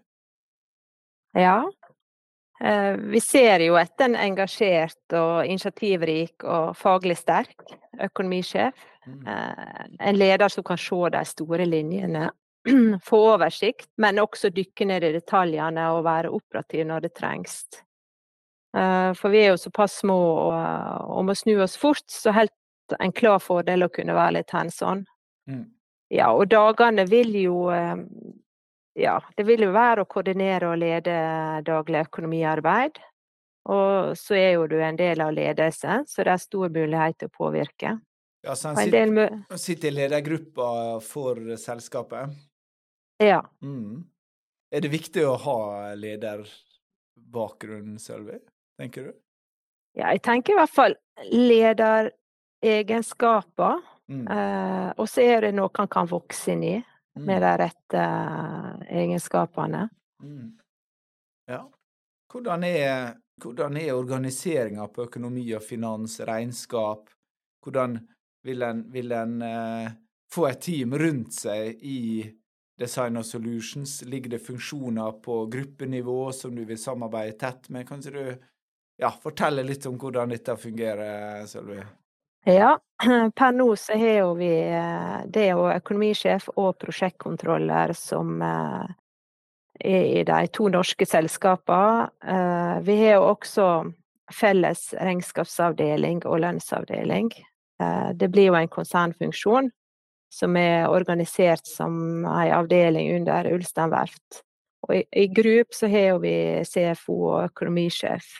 Ja, 1.37 1.67
Eh, 1.69 1.98
vi 2.99 3.21
ser 3.23 3.62
jo 3.62 3.77
etter 3.79 4.09
en 4.09 4.17
engasjert 4.19 5.15
og 5.15 5.47
initiativrik 5.47 6.43
og 6.43 6.73
faglig 6.77 7.15
sterk 7.21 7.62
økonomisjef. 8.03 8.75
Mm. 9.07 9.27
Eh, 9.27 9.87
en 10.09 10.17
leder 10.17 10.49
som 10.49 10.65
kan 10.65 10.79
se 10.79 11.11
de 11.12 11.25
store 11.25 11.67
linjene, 11.67 12.31
få 13.09 13.21
oversikt, 13.35 13.91
men 13.97 14.19
også 14.19 14.50
dykke 14.55 14.88
ned 14.88 15.07
i 15.09 15.12
detaljene 15.17 15.88
og 15.95 16.05
være 16.05 16.33
operativ 16.35 16.87
når 16.87 17.07
det 17.07 17.15
trengs. 17.17 17.62
Eh, 18.77 19.12
for 19.17 19.33
vi 19.33 19.45
er 19.45 19.53
jo 19.53 19.62
såpass 19.62 20.00
små 20.03 20.19
og, 20.53 21.25
må 21.25 21.35
snu 21.35 21.57
oss 21.62 21.77
fort, 21.81 22.07
så 22.11 22.35
helt 22.37 22.55
en 23.00 23.12
klar 23.12 23.41
fordel 23.41 23.85
å 23.85 23.93
kunne 23.93 24.17
være 24.17 24.38
litt 24.41 24.53
hands 24.53 24.83
on. 24.83 25.05
Mm. 25.49 25.67
Ja, 26.12 26.31
og 26.33 26.49
dagene 26.49 27.05
vil 27.09 27.35
jo 27.37 27.57
ja, 28.99 29.23
det 29.37 29.45
vil 29.47 29.62
jo 29.62 29.71
være 29.75 30.02
å 30.02 30.09
koordinere 30.11 30.69
og 30.73 30.78
lede 30.81 31.14
daglig 31.67 32.00
økonomiarbeid. 32.09 32.99
Og 33.69 34.17
så 34.17 34.35
er 34.38 34.52
jo 34.57 34.67
du 34.71 34.83
en 34.83 34.97
del 34.99 35.21
av 35.21 35.33
ledelsen, 35.37 36.07
så 36.09 36.25
det 36.25 36.33
er 36.33 36.40
stor 36.43 36.69
mulighet 36.73 37.19
til 37.21 37.28
å 37.28 37.37
påvirke. 37.37 38.00
Ja, 38.47 38.55
så 38.57 38.69
han 38.73 38.78
sitter, 38.81 39.35
sitter 39.61 39.88
i 39.90 39.97
ledergruppa 39.97 40.69
for 41.05 41.35
selskapet? 41.61 42.25
Ja. 43.23 43.50
Mm. 43.62 44.05
Er 44.73 44.81
det 44.85 44.90
viktig 44.93 45.25
å 45.26 45.37
ha 45.43 45.95
lederbakgrunn, 45.99 47.99
Sølvi, 48.00 48.38
tenker 48.81 49.02
du? 49.09 49.12
Ja, 49.99 50.07
jeg 50.14 50.23
tenker 50.25 50.52
i 50.55 50.59
hvert 50.61 50.75
fall 50.75 50.95
lederegenskaper. 51.33 53.75
Mm. 54.09 54.26
Eh, 54.33 54.90
og 54.97 55.07
så 55.11 55.21
er 55.26 55.40
det 55.45 55.52
noe 55.59 55.71
han 55.76 55.88
kan 55.93 56.07
vokse 56.09 56.52
inn 56.55 56.64
i 56.64 56.85
med 57.19 57.39
mm. 57.39 57.45
de 57.45 57.53
rette 57.63 58.03
uh, 58.03 58.83
egenskapene. 58.89 59.89
Mm. 60.23 60.51
Ja. 61.51 61.63
Hvordan 62.33 62.65
er, 62.65 63.15
hvordan 63.43 63.79
er 63.81 63.95
organiseringa 63.97 64.89
på 64.93 65.07
økonomi 65.09 65.47
og 65.57 65.65
finans, 65.65 66.19
regnskap? 66.21 67.09
Hvordan 67.65 67.99
vil 68.45 68.63
en, 68.63 68.83
vil 68.93 69.15
en 69.17 69.39
uh, 69.43 69.89
få 70.33 70.49
et 70.51 70.61
team 70.69 70.97
rundt 70.99 71.35
seg 71.41 71.81
i 71.83 72.01
Design 72.79 73.19
og 73.19 73.27
Solutions? 73.27 74.03
Ligger 74.07 74.37
det 74.37 74.45
funksjoner 74.45 75.19
på 75.25 75.41
gruppenivå 75.51 76.21
som 76.37 76.55
du 76.55 76.65
vil 76.69 76.81
samarbeide 76.81 77.39
tett 77.41 77.71
med? 77.75 77.89
Kan 77.89 78.05
du 78.05 78.23
ja, 78.99 79.11
fortelle 79.23 79.65
litt 79.67 79.87
om 79.89 79.97
hvordan 79.99 80.35
dette 80.35 80.57
fungerer, 80.59 81.47
Sølvi? 81.49 81.81
Ja, 82.49 82.78
per 83.37 83.52
nå 83.52 83.76
så 83.76 83.93
har 83.93 84.35
vi 84.38 84.49
eh, 84.73 85.17
Det 85.28 85.50
jo 85.50 85.67
økonomisjef 85.69 86.49
og 86.57 86.78
prosjektkontroller 86.81 87.93
som 87.93 88.40
eh, 88.43 88.87
er 89.85 90.07
i 90.21 90.23
de 90.25 90.38
to 90.57 90.71
norske 90.73 91.07
selskapene. 91.07 92.09
Eh, 92.25 92.78
vi 92.87 92.97
har 93.02 93.21
også 93.21 93.69
felles 94.33 94.95
regnskapsavdeling 94.97 96.25
og 96.28 96.40
lønnsavdeling. 96.45 97.31
Det 98.19 98.26
blir 98.28 98.49
jo 98.50 98.57
en 98.59 98.69
konsernfunksjon 98.69 99.69
som 100.35 100.57
er 100.59 100.90
organisert 100.90 101.64
som 101.64 102.26
en 102.26 102.50
avdeling 102.52 103.12
under 103.21 103.47
Ulstein 103.55 103.93
verft. 103.93 104.43
Og 104.85 104.97
i, 104.99 105.05
i 105.23 105.28
Grup 105.33 105.73
så 105.73 105.88
har 105.88 106.19
vi 106.21 106.35
CFO 106.67 107.17
og 107.31 107.47
økonomisjef. 107.47 108.35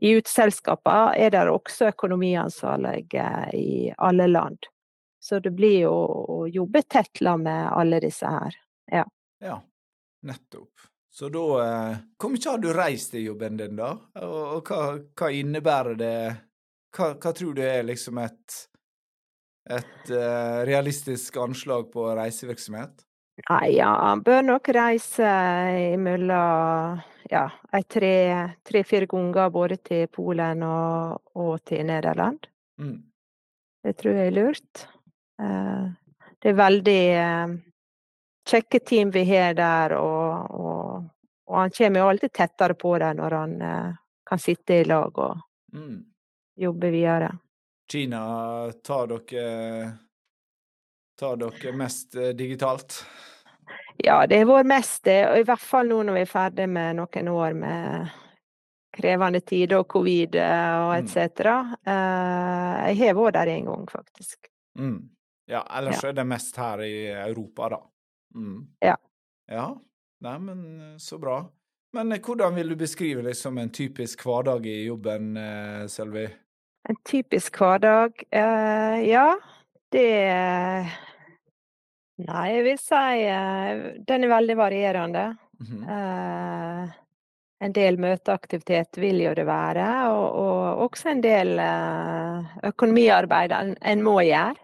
I 0.00 0.14
utselskapene 0.18 1.16
er 1.18 1.32
det 1.34 1.44
også 1.50 1.90
økonomiansvarlige 1.92 3.28
i 3.58 3.92
alle 3.96 4.28
land. 4.30 4.68
Så 5.20 5.40
det 5.42 5.50
blir 5.50 5.80
jo 5.82 5.94
å 5.94 6.46
jobbe 6.46 6.84
tett 6.86 7.20
med 7.20 7.72
alle 7.72 7.98
disse 8.00 8.26
her. 8.30 8.54
Ja. 8.86 9.04
ja. 9.42 9.58
Nettopp. 10.22 10.86
Så 11.10 11.28
da 11.34 11.44
eh, 11.64 11.96
Hvor 12.18 12.30
mye 12.30 12.50
har 12.50 12.58
du 12.62 12.68
reist 12.74 13.14
i 13.14 13.24
jobben 13.24 13.56
din, 13.58 13.76
da? 13.78 13.90
Og, 14.22 14.42
og 14.58 14.70
hva, 14.70 14.82
hva, 15.18 15.30
innebærer 15.34 15.98
det 15.98 16.16
hva, 16.94 17.12
hva, 17.18 17.32
tror 17.34 17.56
du 17.56 17.62
er 17.66 17.86
liksom 17.86 18.20
et 18.22 18.58
et 19.68 20.10
uh, 20.14 20.64
realistisk 20.64 21.36
anslag 21.36 21.90
på 21.92 22.06
reisevirksomhet? 22.16 23.02
Nei, 23.46 23.76
ja, 23.76 23.88
han 24.02 24.22
bør 24.26 24.42
nok 24.42 24.68
reise 24.74 25.28
imellom 25.92 26.98
ja, 27.30 27.44
tre-fire 27.88 29.06
ganger 29.06 29.50
både 29.54 29.76
til 29.84 30.06
Polen 30.12 30.64
og, 30.66 31.20
og 31.38 31.62
til 31.64 31.84
Nederland. 31.86 32.48
Mm. 32.80 32.98
Det 33.84 33.94
tror 34.00 34.18
jeg 34.18 34.30
er 34.30 34.36
lurt. 34.36 34.84
Eh, 35.42 35.84
det 36.42 36.50
er 36.50 36.58
veldig 36.58 37.02
eh, 37.14 37.54
kjekke 38.48 38.80
team 38.80 39.12
vi 39.14 39.24
har 39.28 39.54
der, 39.58 39.94
og, 39.98 40.58
og, 40.58 41.08
og 41.48 41.60
han 41.62 41.74
kommer 41.78 42.02
jo 42.02 42.10
alltid 42.12 42.34
tettere 42.40 42.78
på 42.78 42.96
dem 42.98 43.20
når 43.20 43.38
han 43.38 43.56
eh, 43.62 43.92
kan 44.28 44.42
sitte 44.42 44.80
i 44.80 44.88
lag 44.88 45.18
og 45.18 45.38
mm. 45.74 45.98
jobbe 46.64 46.90
videre. 46.94 47.30
Kina 47.88 48.22
tar 48.84 49.08
dere 49.14 49.92
Tar 51.18 51.36
dere 51.40 51.72
mest 51.76 52.14
eh, 52.16 52.30
digitalt? 52.38 53.00
Ja, 54.04 54.20
det 54.30 54.38
har 54.38 54.46
vært 54.46 54.68
mest 54.70 55.02
det, 55.08 55.18
og 55.26 55.40
i 55.40 55.46
hvert 55.48 55.64
fall 55.66 55.88
nå 55.90 56.02
når 56.06 56.14
vi 56.14 56.20
er 56.22 56.30
ferdig 56.30 56.68
med 56.70 56.96
noen 57.00 57.28
år 57.32 57.56
med 57.58 58.12
krevende 58.94 59.40
tider 59.42 59.80
og 59.80 59.88
covid 59.90 60.36
eh, 60.38 60.76
og 60.84 60.92
Mm. 60.94 61.02
etc. 61.02 61.50
Eh, 61.86 62.94
jeg 62.94 63.00
har 63.02 63.18
vært 63.18 63.34
der 63.40 63.50
en 63.56 63.64
gang, 63.66 63.86
faktisk. 63.90 64.48
Mm. 64.78 65.08
Ja, 65.50 65.64
ellers 65.78 66.02
Ja. 66.02 66.08
er 66.08 66.12
det 66.12 66.26
mest 66.26 66.56
her 66.56 66.78
i 66.86 67.06
Europa, 67.10 67.68
da. 67.68 67.80
Mm. 68.34 68.66
Ja. 68.82 68.96
Ja. 69.50 69.74
Nei, 70.20 70.38
men 70.38 70.94
så 70.98 71.18
bra. 71.18 71.44
Men 71.94 72.10
hvordan 72.10 72.54
vil 72.54 72.68
du 72.68 72.76
beskrive 72.76 73.22
liksom 73.22 73.58
en 73.58 73.70
typisk 73.70 74.22
hverdag 74.26 74.66
i 74.66 74.84
jobben, 74.86 75.34
Sølvi? 75.88 76.26
En 76.88 76.96
typisk 77.04 77.56
hverdag, 77.58 78.12
ja, 78.32 79.34
det 79.92 80.86
Nei, 82.18 82.46
jeg 82.56 82.64
vil 82.66 82.78
si 82.82 83.26
eh, 83.30 83.82
den 84.06 84.26
er 84.26 84.32
veldig 84.32 84.56
varierende. 84.58 85.26
Mhm. 85.62 85.84
Eh, 85.96 86.96
en 87.60 87.72
del 87.74 87.96
møteaktivitet 87.98 89.00
vil 89.02 89.18
jo 89.24 89.32
det 89.34 89.44
være, 89.48 89.86
og, 90.14 90.26
og 90.38 90.82
også 90.84 91.10
en 91.10 91.22
del 91.24 91.58
eh, 91.58 92.52
økonomiarbeid 92.70 93.54
en, 93.54 93.72
en 93.82 94.04
må 94.06 94.20
gjøre. 94.22 94.54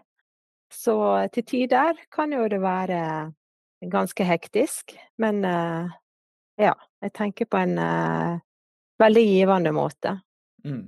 Så 0.71 0.95
til 1.35 1.45
tider 1.47 1.99
kan 2.11 2.31
jo 2.33 2.47
det 2.51 2.61
være 2.63 2.99
ganske 3.91 4.27
hektisk, 4.27 4.95
men 5.21 5.43
eh, 5.45 5.91
ja, 6.61 6.73
jeg 7.03 7.13
tenker 7.15 7.49
på 7.51 7.59
en 7.59 7.77
eh, 7.83 8.39
veldig 8.99 9.25
givende 9.27 9.75
måte. 9.75 10.15
Mm. 10.63 10.85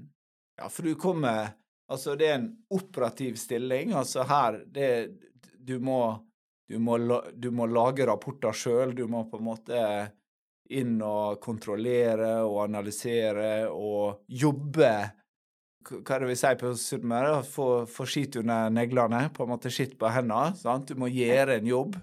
Ja, 0.57 0.69
for 0.71 0.87
du 0.87 0.95
kommer 0.95 1.55
Altså, 1.87 2.17
det 2.19 2.25
er 2.27 2.33
en 2.35 2.49
operativ 2.75 3.37
stilling. 3.39 3.93
Altså 3.95 4.25
her 4.27 4.57
det, 4.75 4.87
Du 5.55 5.77
må 5.79 6.17
du 6.67 6.77
må, 6.83 6.97
du 7.33 7.49
må 7.55 7.67
lage 7.71 8.05
rapporter 8.07 8.55
sjøl. 8.55 8.95
Du 8.95 9.05
må 9.07 9.23
på 9.29 9.39
en 9.39 9.47
måte 9.47 9.83
inn 10.75 10.97
og 10.99 11.39
kontrollere 11.43 12.41
og 12.43 12.65
analysere 12.65 13.69
og 13.71 14.27
jobbe 14.27 14.91
Hva 15.87 16.17
er 16.17 16.25
det 16.25 16.27
vi 16.27 16.35
sier 16.35 16.57
på 16.59 16.73
Sunnmøre? 16.75 17.37
Få, 17.47 17.67
få 17.87 18.03
skitt 18.11 18.35
under 18.41 18.67
neglene. 18.75 19.29
På 19.31 19.45
en 19.45 19.53
måte 19.53 19.71
skitt 19.71 19.95
på 19.99 20.09
hendene. 20.11 20.51
Sant? 20.59 20.91
Du 20.91 20.99
må 20.99 21.07
gjøre 21.07 21.61
en 21.61 21.69
jobb. 21.69 21.95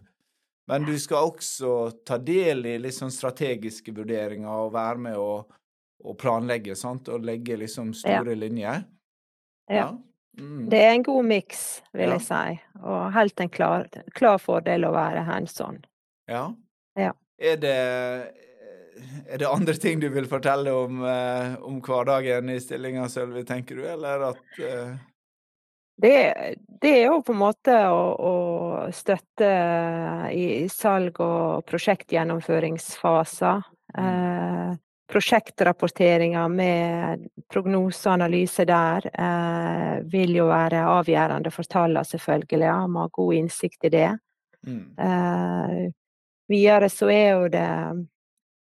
Men 0.72 0.86
du 0.88 0.94
skal 0.96 1.28
også 1.28 1.74
ta 2.08 2.16
del 2.16 2.64
i 2.64 2.78
litt 2.80 2.96
sånn 2.96 3.12
strategiske 3.12 3.92
vurderinger 3.92 4.48
og 4.48 4.72
være 4.72 5.02
med 5.10 5.18
og, 5.20 5.52
og 6.00 6.16
planlegge, 6.20 6.72
sant? 6.80 7.10
Og 7.12 7.26
legge 7.28 7.58
liksom 7.60 7.92
store 7.98 8.32
linjer. 8.40 8.86
Ja. 9.68 9.90
Mm. 10.38 10.68
Det 10.70 10.80
er 10.82 10.92
en 10.96 11.02
god 11.06 11.24
miks, 11.24 11.82
vil 11.94 12.08
Ja. 12.08 12.14
jeg 12.18 12.22
si, 12.26 12.60
og 12.82 13.12
helt 13.14 13.40
en 13.40 13.48
klar, 13.54 13.86
klar 14.14 14.38
fordel 14.42 14.84
å 14.88 14.92
være 14.92 15.22
hands 15.24 15.60
on. 15.60 15.78
Ja. 16.28 16.48
Ja. 16.98 17.12
Er 17.38 17.56
det, 17.56 17.74
er 19.30 19.38
det 19.38 19.46
andre 19.48 19.74
ting 19.74 20.00
du 20.00 20.08
vil 20.10 20.26
fortelle 20.30 20.70
om, 20.74 21.02
eh, 21.04 21.54
om 21.62 21.80
hverdagen 21.82 22.50
i 22.50 22.58
stillinga, 22.62 23.08
Sølvi, 23.08 23.44
tenker 23.46 23.76
du, 23.76 23.84
eller 23.86 24.30
at 24.32 24.58
eh, 24.62 24.94
Det, 26.00 26.58
det 26.82 26.90
er 26.90 27.04
jo 27.06 27.20
på 27.22 27.30
en 27.32 27.38
måte 27.38 27.70
å, 27.86 28.00
å 28.18 28.32
støtte 28.90 29.50
i, 30.34 30.64
i 30.64 30.68
salg- 30.68 31.20
og 31.22 31.62
prosjektgjennomføringsfaser. 31.70 33.62
Eh, 33.98 34.74
prosjektrapporteringer 35.10 36.48
med 36.48 37.26
prognose 37.52 38.08
og 38.08 38.14
analyse 38.14 38.64
der 38.68 39.08
eh, 39.12 39.98
vil 40.10 40.38
jo 40.38 40.48
være 40.48 40.84
avgjørende 40.88 41.52
for 41.52 41.68
tallene, 41.68 42.04
selvfølgelig. 42.08 42.64
Ja. 42.64 42.78
Man 42.86 43.04
har 43.06 43.12
god 43.12 43.34
innsikt 43.34 43.84
i 43.84 43.92
det. 43.92 44.10
mm, 44.66 44.96
Eh, 44.98 45.92
videre 46.48 46.88
så 46.88 47.08
er 47.10 47.30
jo 47.30 47.48
det 47.48 47.68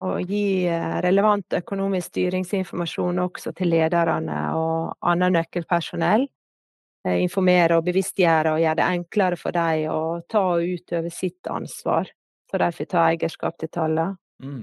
å 0.02 0.18
gi 0.18 0.66
eh, 0.66 1.00
relevant 1.04 1.54
økonomisk 1.60 2.08
styringsinformasjon 2.14 3.18
også 3.22 3.52
til 3.52 3.70
lederne 3.70 4.38
og 4.58 4.96
annet 5.00 5.36
nøkkelpersonell. 5.36 6.26
Eh, 7.06 7.22
Informere 7.22 7.78
og 7.78 7.86
bevisstgjøre 7.86 8.56
og 8.56 8.64
gjøre 8.64 8.80
det 8.80 8.88
enklere 8.88 9.36
for 9.38 9.54
dem 9.54 9.88
å 9.92 10.20
ta 10.28 10.42
og 10.56 10.64
utøve 10.64 11.10
sitt 11.10 11.46
ansvar, 11.50 12.10
så 12.50 12.58
de 12.58 12.70
får 12.72 12.90
ta 12.90 13.08
eierskap 13.10 13.58
til 13.58 13.68
tallene. 13.68 14.16
mm, 14.42 14.62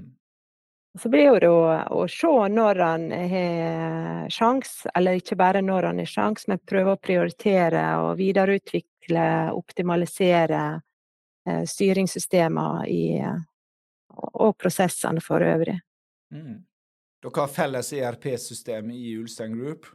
Så 0.98 1.08
blir 1.08 1.36
det 1.38 1.48
å, 1.48 1.60
å 1.94 2.06
se 2.10 2.30
når 2.50 2.80
han 2.82 3.04
har 3.30 4.30
sjans, 4.32 4.86
eller 4.94 5.20
ikke 5.20 5.36
bare 5.38 5.62
når 5.62 5.86
han 5.90 6.00
har 6.02 6.10
sjans, 6.10 6.48
men 6.50 6.58
prøve 6.66 6.96
å 6.96 7.00
prioritere 7.00 7.84
og 8.02 8.16
videreutvikle, 8.18 9.26
optimalisere 9.54 10.64
eh, 11.46 11.62
styringssystemer 11.62 12.88
i, 12.90 13.04
eh, 13.22 13.38
og 14.32 14.58
prosessene 14.58 15.22
for 15.22 15.46
øvrig. 15.46 15.78
mm. 16.34 16.58
Dere 17.20 17.36
har 17.36 17.50
felles 17.52 17.92
ERP-system 17.92 18.90
i 18.96 19.10
Ulstein 19.20 19.52
Group? 19.52 19.86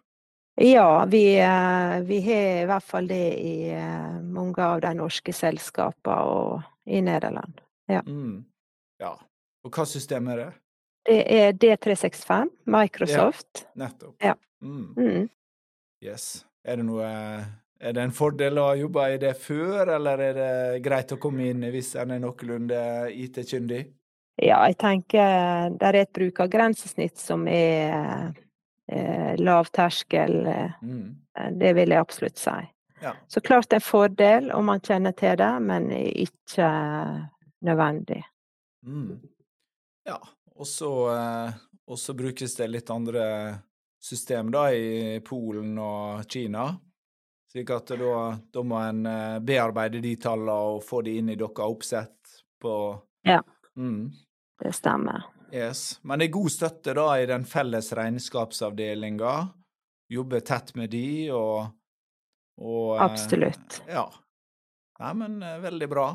Ja, 0.62 1.05
vi, 1.05 1.39
eh, 1.39 1.99
vi 2.05 2.19
har 2.21 2.62
i 2.62 2.67
hvert 2.69 2.84
fall 2.84 3.08
det 3.08 3.23
i 3.41 3.71
eh, 3.73 4.21
mange 4.21 4.62
av 4.63 4.84
de 4.86 4.93
norske 4.95 5.34
selskapene 5.34 6.19
og 6.29 6.62
i 6.86 7.01
Nederland. 7.01 7.60
Mm. 7.89 8.45
Ja. 9.01 9.15
Og 9.65 9.73
hva 9.73 9.88
system 9.89 10.29
er 10.31 10.43
det? 10.43 10.51
Det 11.06 11.20
er 11.32 11.52
D365, 11.54 12.50
Microsoft. 12.65 13.65
Nettopp. 13.78 14.15
Ja. 14.24 14.34
Mm. 14.62 14.94
Mm. 14.98 15.30
Yes. 16.04 16.46
Er 16.65 16.78
det 16.82 16.86
noe 16.88 17.06
Er 17.80 17.91
det 17.94 18.02
en 18.02 18.12
fordel 18.15 18.58
å 18.58 18.70
ha 18.70 18.76
jobba 18.80 19.10
i 19.13 19.18
det 19.22 19.34
før, 19.38 19.89
eller 19.98 20.22
er 20.24 20.34
det 20.34 20.84
greit 20.86 21.12
å 21.12 21.18
komme 21.22 21.50
inn 21.52 21.62
hvis 21.74 21.91
en 22.00 22.13
er 22.15 22.22
noenlunde 22.24 22.78
IT-kyndig? 23.12 23.82
Ja, 24.41 24.62
jeg 24.68 24.78
tenker 24.82 25.70
det 25.76 25.89
er 25.89 25.98
et 26.00 26.13
brukergrensesnitt 26.15 27.20
som 27.20 27.44
er 27.52 28.32
eh, 28.88 29.36
lav 29.38 29.70
terskel. 29.76 30.46
eh, 30.48 30.72
Mm. 30.82 31.15
Det 31.60 31.74
vil 31.76 31.89
jeg 31.91 32.00
absolutt 32.00 32.38
si. 32.39 32.56
Ja. 33.02 33.12
Så 33.28 33.41
klart 33.44 33.74
en 33.74 33.82
fordel 33.84 34.52
om 34.56 34.65
man 34.65 34.80
kjenner 34.80 35.12
til 35.12 35.36
det, 35.38 35.52
men 35.62 35.89
ikke 35.91 36.70
nødvendig. 37.62 38.24
Mm. 38.88 39.20
Ja, 40.08 40.18
og 40.56 40.68
så, 40.68 40.91
eh, 41.15 41.54
og 41.88 42.00
så 42.00 42.13
brukes 42.13 42.56
det 42.56 42.68
litt 42.68 42.89
andre 42.89 43.26
system 44.06 44.52
da 44.52 44.70
i 44.74 45.20
Polen 45.26 45.78
og 45.82 46.26
Kina. 46.32 46.70
Slik 47.52 47.72
at 47.72 47.94
da, 48.00 48.15
da 48.54 48.63
må 48.68 48.80
en 48.84 49.06
eh, 49.10 49.39
bearbeide 49.44 50.02
de 50.04 50.15
tallene 50.22 50.76
og 50.76 50.84
få 50.86 51.02
de 51.06 51.18
inn 51.20 51.32
i 51.32 51.38
deres 51.39 51.63
oppsett 51.65 52.36
på 52.62 52.74
Ja. 53.26 53.41
Mm. 53.76 54.12
Det 54.62 54.72
stemmer. 54.72 55.26
Yes. 55.52 56.00
Men 56.04 56.20
det 56.20 56.30
er 56.30 56.38
god 56.38 56.52
støtte 56.52 56.94
da 56.96 57.08
i 57.20 57.26
den 57.28 57.46
felles 57.48 57.91
regnskapsavdelinga. 57.96 59.34
Jobbe 60.12 60.39
tett 60.46 60.72
med 60.80 60.94
de 60.94 61.32
og, 61.36 61.74
og 62.62 62.96
eh, 62.96 63.04
Absolutt. 63.04 63.82
Ja. 63.89 64.06
Nei, 65.00 65.13
men 65.20 65.41
veldig 65.63 65.89
bra. 65.91 66.06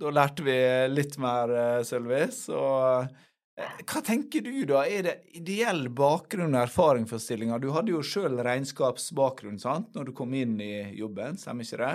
Da 0.00 0.12
lærte 0.14 0.46
vi 0.46 0.54
litt 0.88 1.18
mer, 1.20 1.82
Sølvi. 1.84 2.22
Så 2.32 2.60
eh, 2.60 3.10
hva 3.58 4.00
tenker 4.04 4.44
du, 4.44 4.52
da? 4.68 4.84
Er 4.88 5.02
det 5.06 5.14
ideell 5.36 5.88
bakgrunn 5.92 6.54
og 6.54 6.62
erfaring 6.62 7.06
for 7.10 7.22
stillinga? 7.22 7.58
Du 7.60 7.70
hadde 7.74 7.92
jo 7.92 8.02
sjøl 8.04 8.38
regnskapsbakgrunn, 8.46 9.58
sant, 9.60 9.90
når 9.96 10.10
du 10.10 10.12
kom 10.16 10.34
inn 10.38 10.56
i 10.62 10.74
jobben, 10.96 11.36
stemmer 11.40 11.66
ikke 11.66 11.80
det? 11.82 11.94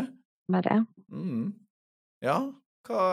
Med 0.53 0.67
det. 0.67 0.79
Mm. 1.09 1.45
Ja. 2.25 2.39
Hva, 2.85 3.05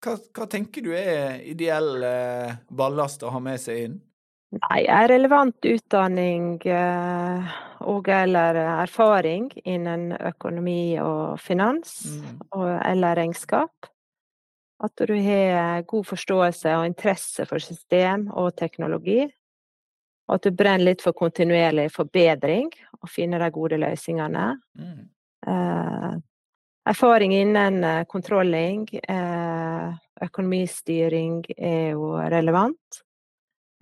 hva, 0.00 0.14
hva 0.16 0.46
tenker 0.48 0.86
du 0.86 0.94
er 0.96 1.42
ideell 1.44 2.00
eh, 2.06 2.54
ballast 2.72 3.26
å 3.26 3.32
ha 3.34 3.42
med 3.44 3.60
seg 3.60 3.82
inn? 3.88 3.98
Nei, 4.50 4.80
relevant 5.06 5.62
utdanning 5.68 6.56
eh, 6.66 7.50
og 7.86 8.08
eller 8.10 8.56
erfaring 8.80 9.50
innen 9.62 10.10
økonomi 10.16 10.96
og 11.02 11.36
finans 11.38 12.00
Mm. 12.10 12.40
og, 12.56 12.66
eller 12.88 13.20
regnskap. 13.20 13.89
At 14.80 14.96
du 14.96 15.14
har 15.14 15.82
god 15.88 16.06
forståelse 16.08 16.72
og 16.78 16.86
interesse 16.88 17.44
for 17.48 17.60
system 17.60 18.28
og 18.32 18.54
teknologi. 18.56 19.26
Og 20.30 20.38
at 20.38 20.46
du 20.46 20.56
brenner 20.56 20.92
litt 20.92 21.02
for 21.04 21.16
kontinuerlig 21.16 21.88
forbedring 21.92 22.70
og 23.00 23.10
finner 23.10 23.42
de 23.42 23.50
gode 23.52 23.80
løsningene. 23.82 24.46
Mm. 24.78 25.02
Eh, 25.50 26.12
erfaring 26.88 27.34
innen 27.34 27.84
eh, 27.84 28.04
kontrolling, 28.08 28.86
eh, 29.02 29.90
økonomistyring 30.22 31.42
er 31.56 31.90
jo 31.96 32.14
relevant. 32.30 33.02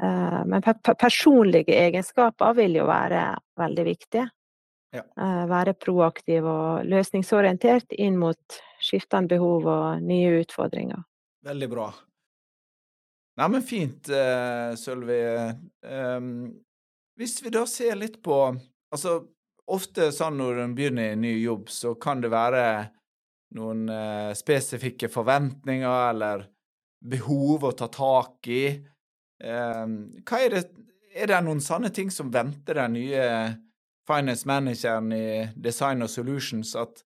Eh, 0.02 0.40
men 0.46 0.62
pe 0.62 0.74
pe 0.74 0.94
personlige 0.94 1.74
egenskaper 1.74 2.54
vil 2.54 2.80
jo 2.80 2.88
være 2.88 3.22
veldig 3.58 3.84
viktige. 3.84 4.28
Ja. 4.94 5.02
Eh, 5.04 5.44
være 5.50 5.74
proaktiv 5.76 6.46
og 6.48 6.86
løsningsorientert 6.88 7.92
inn 7.98 8.16
mot 8.16 8.60
skiftende 8.88 9.36
behov 9.36 9.68
og 9.68 10.04
nye 10.04 10.40
utfordringer. 10.42 11.04
Veldig 11.46 11.68
bra. 11.70 11.88
Nei, 13.38 13.48
men 13.52 13.62
fint, 13.62 14.08
eh, 14.10 14.74
Sølvi. 14.74 15.20
Ehm, 15.86 16.32
hvis 17.18 17.38
vi 17.44 17.52
da 17.54 17.66
ser 17.66 17.94
litt 17.96 18.22
på 18.22 18.40
Altså, 18.88 19.18
ofte 19.68 20.06
sånn 20.16 20.38
når 20.40 20.62
en 20.62 20.74
begynner 20.76 21.12
i 21.12 21.16
ny 21.20 21.34
jobb, 21.42 21.66
så 21.68 21.90
kan 22.00 22.22
det 22.22 22.30
være 22.32 22.62
noen 23.58 23.82
uh, 23.92 24.30
spesifikke 24.32 25.10
forventninger 25.12 25.96
eller 26.06 26.46
behov 27.04 27.66
å 27.68 27.74
ta 27.76 27.90
tak 27.92 28.48
i. 28.48 28.62
Um, 29.44 29.98
hva 30.24 30.40
er 30.40 30.56
det 30.56 30.64
Er 31.18 31.26
det 31.26 31.38
noen 31.42 31.60
sånne 31.60 31.88
ting 31.90 32.10
som 32.12 32.28
venter 32.30 32.76
den 32.78 32.92
nye 32.94 33.22
finance 34.06 34.46
manageren 34.46 35.08
i 35.12 35.48
Design 35.56 36.04
og 36.04 36.10
Solutions, 36.12 36.74
at 36.76 37.00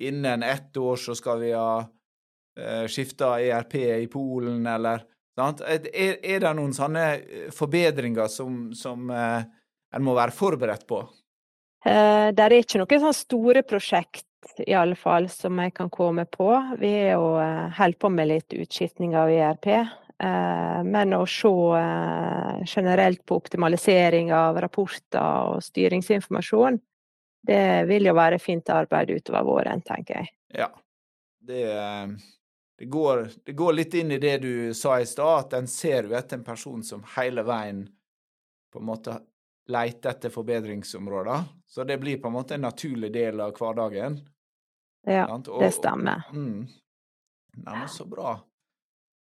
innen 0.00 0.42
ett 0.42 0.76
år 0.76 0.96
så 1.00 1.16
skal 1.18 1.40
vi 1.42 1.52
ha 1.56 1.82
uh, 1.82 2.86
skifta 2.90 3.36
ERP 3.40 3.74
i 3.74 4.08
Polen, 4.12 4.66
eller 4.66 5.04
sant? 5.38 5.62
Er, 5.66 5.86
er 6.22 6.42
det 6.44 6.52
noen 6.58 6.74
sånne 6.76 7.06
forbedringer 7.54 8.30
som, 8.32 8.68
som 8.76 9.10
uh, 9.10 9.42
en 9.94 10.04
må 10.04 10.14
være 10.18 10.34
forberedt 10.36 10.86
på? 10.88 11.02
Eh, 11.86 12.28
det 12.34 12.44
er 12.44 12.56
ikke 12.58 12.80
noen 12.80 13.04
sånne 13.04 13.16
store 13.16 13.62
prosjekt 13.66 14.26
i 14.64 14.74
alle 14.76 14.96
fall 14.98 15.28
som 15.30 15.58
jeg 15.62 15.74
kan 15.76 15.90
komme 15.92 16.26
på. 16.30 16.50
Vi 16.80 16.90
er 17.04 17.14
jo 17.14 17.36
eh, 17.42 17.68
holder 17.78 18.02
på 18.02 18.10
med 18.12 18.30
litt 18.32 18.56
utskiftning 18.56 19.16
av 19.18 19.30
ERP. 19.32 19.68
Eh, 19.70 20.80
men 20.86 21.14
å 21.14 21.22
se 21.30 21.52
eh, 21.78 22.64
generelt 22.66 23.22
på 23.26 23.38
optimalisering 23.38 24.32
av 24.34 24.58
rapporter 24.64 25.54
og 25.54 25.62
styringsinformasjon, 25.62 26.80
det 27.46 27.84
vil 27.88 28.10
jo 28.10 28.14
være 28.18 28.40
fint 28.42 28.68
arbeid 28.70 29.10
utover 29.14 29.46
våren, 29.46 29.82
tenker 29.86 30.20
jeg. 30.20 30.32
Ja. 30.60 30.68
Det, 31.48 31.64
det, 32.78 32.88
går, 32.90 33.28
det 33.44 33.54
går 33.56 33.76
litt 33.76 33.94
inn 33.94 34.12
i 34.12 34.20
det 34.20 34.38
du 34.42 34.74
sa 34.74 34.98
i 35.00 35.06
stad, 35.06 35.46
at 35.46 35.56
en 35.60 35.70
ser 35.70 36.10
jo 36.10 36.16
etter 36.18 36.40
en 36.40 36.44
person 36.44 36.82
som 36.84 37.04
hele 37.16 37.44
veien 37.46 37.86
på 38.72 38.82
en 38.82 38.88
måte 38.90 39.14
leter 39.68 40.10
etter 40.10 40.32
forbedringsområder. 40.32 41.46
Så 41.66 41.84
det 41.84 41.98
blir 42.02 42.20
på 42.20 42.28
en 42.28 42.36
måte 42.36 42.56
en 42.56 42.66
naturlig 42.66 43.12
del 43.12 43.40
av 43.40 43.54
hverdagen. 43.56 44.18
Ja, 45.08 45.26
og, 45.28 45.48
det 45.62 45.72
stemmer. 45.76 46.26
Mm. 46.32 46.66
Neimen, 47.58 47.88
så 47.88 48.04
bra. 48.08 48.38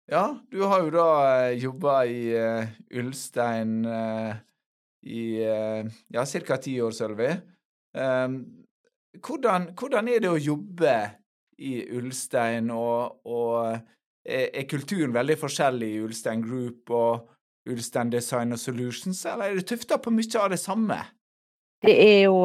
Ja, 0.09 0.38
du 0.51 0.62
har 0.64 0.83
jo 0.87 0.92
da 0.94 1.09
eh, 1.44 1.59
jobba 1.61 1.99
i 2.09 2.21
uh, 2.33 2.71
Ulstein 2.97 3.83
uh, 3.85 4.33
i 5.05 5.25
uh, 5.44 5.90
ja, 6.09 6.25
ca. 6.25 6.57
ti 6.57 6.79
år, 6.81 6.94
Sølvi. 6.97 7.29
Um, 7.96 8.40
hvordan, 9.24 9.70
hvordan, 9.79 10.09
er 10.09 10.22
det 10.22 10.31
å 10.31 10.40
jobbe 10.40 10.94
i 11.59 11.81
Ulstein, 11.96 12.70
og, 12.70 13.20
og 13.27 13.55
er, 14.24 14.48
er, 14.53 14.66
kulturen 14.70 15.14
veldig 15.14 15.38
forskjellig 15.40 15.88
i 15.96 16.01
Ulstein 16.05 16.44
Group 16.44 16.92
og 16.94 17.29
Ulstein 17.68 18.12
Design 18.12 18.55
og 18.55 18.61
Solutions, 18.62 19.24
eller 19.27 19.51
er 19.51 19.59
det 19.59 19.66
tufta 19.68 19.98
på 19.98 20.12
mye 20.14 20.42
av 20.42 20.53
det 20.53 20.61
samme? 20.62 21.01
Det 21.83 21.94
er 21.94 22.20
jo 22.27 22.44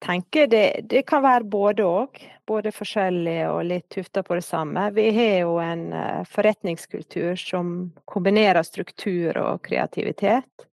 tenker 0.00 0.46
det, 0.46 0.80
det 0.88 1.04
kan 1.08 1.22
være 1.24 1.48
både 1.50 1.86
òg. 1.86 2.20
Både 2.50 2.72
forskjellig 2.74 3.44
og 3.46 3.60
litt 3.68 3.86
tufta 3.94 4.24
på 4.26 4.34
det 4.34 4.42
samme. 4.42 4.88
Vi 4.96 5.06
har 5.14 5.44
jo 5.44 5.58
en 5.62 5.84
uh, 5.94 6.22
forretningskultur 6.26 7.38
som 7.38 7.92
kombinerer 8.10 8.66
struktur 8.66 9.38
og 9.38 9.62
kreativitet. 9.68 10.66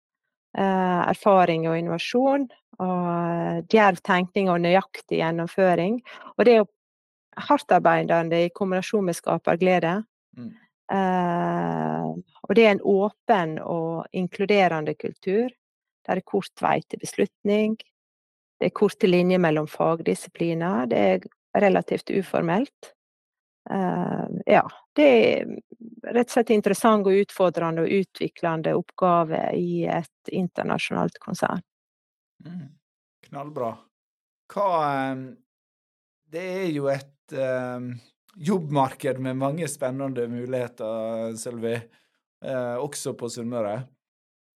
Erfaring 0.57 1.67
og 1.69 1.75
innovasjon. 1.77 2.47
Og 2.83 3.63
djerv 3.71 4.01
tenkning 4.05 4.51
og 4.53 4.61
nøyaktig 4.61 5.17
gjennomføring. 5.21 6.01
Og 6.37 6.45
det 6.45 6.53
er 6.53 6.59
jo 6.61 6.67
hardtarbeidende 7.47 8.43
i 8.45 8.53
kombinasjon 8.53 9.05
med 9.05 9.17
skaperglede. 9.17 9.93
Mm. 10.37 10.51
Uh, 10.87 12.15
og 12.47 12.55
det 12.55 12.65
er 12.65 12.75
en 12.75 12.85
åpen 12.85 13.57
og 13.59 14.05
inkluderende 14.15 14.93
kultur. 14.95 15.49
Der 16.07 16.15
det 16.15 16.23
er 16.23 16.31
kort 16.31 16.61
vei 16.61 16.79
til 16.87 17.01
beslutning. 17.01 17.75
Det 18.57 18.69
er 18.69 18.77
korte 18.77 19.07
linjer 19.07 19.41
mellom 19.43 19.67
fagdisipliner. 19.67 20.85
Det 20.87 20.97
er 20.97 21.27
relativt 21.61 22.09
uformelt. 22.09 22.93
Uh, 23.69 24.29
ja. 24.45 24.63
Det 24.95 25.07
er 25.07 26.13
rett 26.15 26.29
og 26.29 26.37
slett 26.37 26.53
interessant 26.55 27.07
og 27.07 27.19
utfordrende 27.21 27.83
og 27.83 27.91
utviklende 27.99 28.73
oppgave 28.77 29.41
i 29.59 29.83
et 29.91 30.31
internasjonalt 30.31 31.19
konsern. 31.19 31.61
Mm. 32.47 32.67
Knallbra. 33.27 33.71
Hva 34.53 34.67
um, 35.11 35.27
Det 36.31 36.43
er 36.63 36.69
jo 36.71 36.87
et 36.91 37.35
um, 37.35 37.91
jobbmarked 38.35 39.19
med 39.23 39.39
mange 39.39 39.67
spennende 39.71 40.27
muligheter, 40.31 41.35
Sølvi. 41.39 41.75
Uh, 42.43 42.77
også 42.83 43.15
på 43.17 43.29
Sunnmøre. 43.33 43.79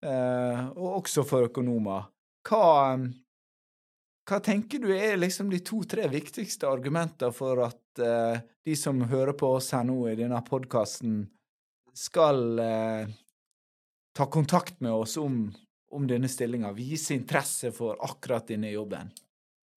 Uh, 0.01 0.71
og 0.77 1.01
også 1.01 1.25
for 1.27 1.49
økonomer. 1.49 2.07
Hva 2.47 2.95
um, 2.95 3.09
hva 4.31 4.37
tenker 4.39 4.79
du 4.79 4.91
er 4.93 5.17
liksom 5.17 5.49
de 5.51 5.59
to-tre 5.65 6.05
viktigste 6.11 6.69
argumentene 6.69 7.33
for 7.35 7.59
at 7.65 7.99
uh, 7.99 8.37
de 8.63 8.75
som 8.77 9.01
hører 9.09 9.33
på 9.37 9.49
oss 9.57 9.71
her 9.75 9.83
nå 9.87 9.97
i 10.07 10.17
denne 10.19 10.39
podkasten, 10.47 11.25
skal 11.91 12.61
uh, 12.61 13.09
ta 14.15 14.27
kontakt 14.31 14.77
med 14.79 14.93
oss 14.93 15.17
om, 15.19 15.49
om 15.91 16.07
denne 16.07 16.29
stillinga, 16.31 16.71
vise 16.75 17.15
interesse 17.15 17.73
for 17.75 17.99
akkurat 18.03 18.47
denne 18.51 18.71
jobben? 18.71 19.11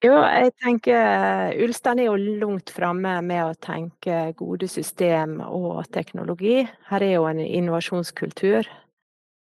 Jo, 0.02 0.15
jeg 0.17 0.56
tenker 0.58 0.97
eh, 0.97 1.60
Ulstein 1.62 2.02
er 2.02 2.10
jo 2.10 2.38
langt 2.41 2.71
framme 2.74 3.19
med 3.21 3.43
å 3.45 3.58
tenke 3.62 4.32
gode 4.38 4.65
system 4.71 5.38
og 5.45 5.84
teknologi. 5.93 6.63
Her 6.89 7.06
er 7.06 7.13
jo 7.19 7.28
en 7.30 7.41
innovasjonskultur 7.43 8.65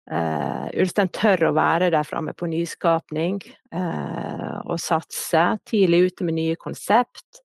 Uh, 0.05 0.69
Ulstein 0.77 1.09
tør 1.17 1.47
å 1.49 1.55
være 1.57 1.89
der 1.95 2.05
framme 2.05 2.35
på 2.37 2.45
nyskapning 2.53 3.39
uh, 3.73 4.61
og 4.69 4.77
satse 4.83 5.45
tidlig 5.65 6.11
ute 6.11 6.27
med 6.29 6.37
nye 6.37 6.59
konsept. 6.61 7.41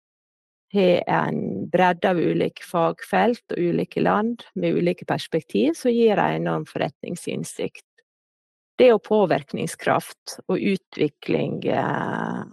Har 0.75 1.05
en 1.07 1.68
bredde 1.71 2.11
av 2.11 2.18
ulike 2.18 2.66
fagfelt 2.66 3.55
og 3.55 3.71
ulike 3.71 4.03
land 4.03 4.42
med 4.59 4.75
ulike 4.75 5.07
perspektiv, 5.09 5.79
som 5.79 5.94
gir 5.94 6.18
en 6.18 6.42
enorm 6.42 6.66
forretningsinnsikt. 6.68 7.87
Det 8.79 8.87
er 8.87 8.95
jo 8.95 9.01
påvirkningskraft 9.03 10.38
og 10.47 10.57
utvikling. 10.57 11.61
Uh, 11.67 12.47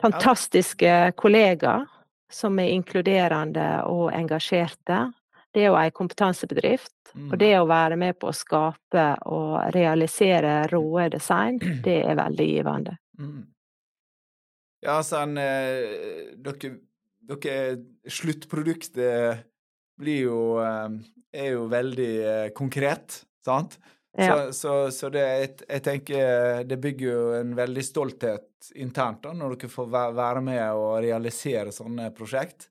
fantastiske 0.00 1.12
kollegaer 1.20 1.86
som 2.30 2.58
er 2.60 2.74
inkluderende 2.74 3.68
og 3.88 4.10
engasjerte. 4.14 5.06
Det 5.50 5.64
er 5.64 5.72
jo 5.72 5.78
en 5.80 5.96
kompetansebedrift. 5.96 6.94
Og 7.10 7.34
det 7.40 7.54
å 7.58 7.66
være 7.66 7.96
med 7.98 8.20
på 8.22 8.28
å 8.30 8.36
skape 8.36 9.06
og 9.26 9.72
realisere 9.74 10.68
råe 10.70 11.08
design, 11.10 11.58
det 11.82 11.96
er 12.06 12.20
veldig 12.20 12.46
givende. 12.46 12.94
Mm. 13.18 13.40
Ja, 14.80 15.00
sånn 15.04 15.34
Dere, 15.36 16.70
dere 17.28 17.56
Sluttproduktet 18.08 19.42
blir 20.00 20.22
jo 20.24 20.38
eh, 20.64 20.94
Er 21.36 21.50
jo 21.54 21.66
veldig 21.70 22.12
eh, 22.26 22.46
konkret, 22.56 23.20
sant? 23.44 23.76
Ja. 24.18 24.34
Så, 24.36 24.52
så, 24.52 24.72
så 24.90 25.08
det, 25.14 25.20
jeg, 25.22 25.50
jeg, 25.68 25.82
tenker 25.86 26.64
det 26.66 26.80
bygger 26.82 27.06
jo 27.06 27.26
en 27.38 27.52
veldig 27.54 27.84
stolthet 27.86 28.72
internt 28.74 29.22
da, 29.22 29.32
når 29.36 29.54
dere 29.54 29.70
får 29.70 29.90
være 30.18 30.42
med 30.44 30.64
og 30.74 30.98
realisere 31.04 31.70
sånne 31.74 32.10
prosjekt. 32.16 32.66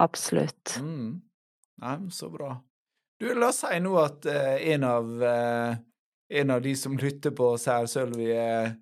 Absolutt. 0.00 0.76
Mm. 0.80 1.20
Nei, 1.80 1.96
så 2.12 2.28
bra. 2.32 2.54
Du, 3.20 3.26
la 3.36 3.50
oss 3.50 3.62
si 3.64 3.80
nå 3.84 3.96
at 4.00 4.28
uh, 4.28 4.56
en, 4.72 4.84
av, 4.88 5.08
uh, 5.20 5.72
en 6.40 6.52
av 6.54 6.62
de 6.64 6.74
som 6.76 6.96
lytter 6.96 7.34
på 7.36 7.52
Særsølvi, 7.60 8.30
er, 8.32 8.74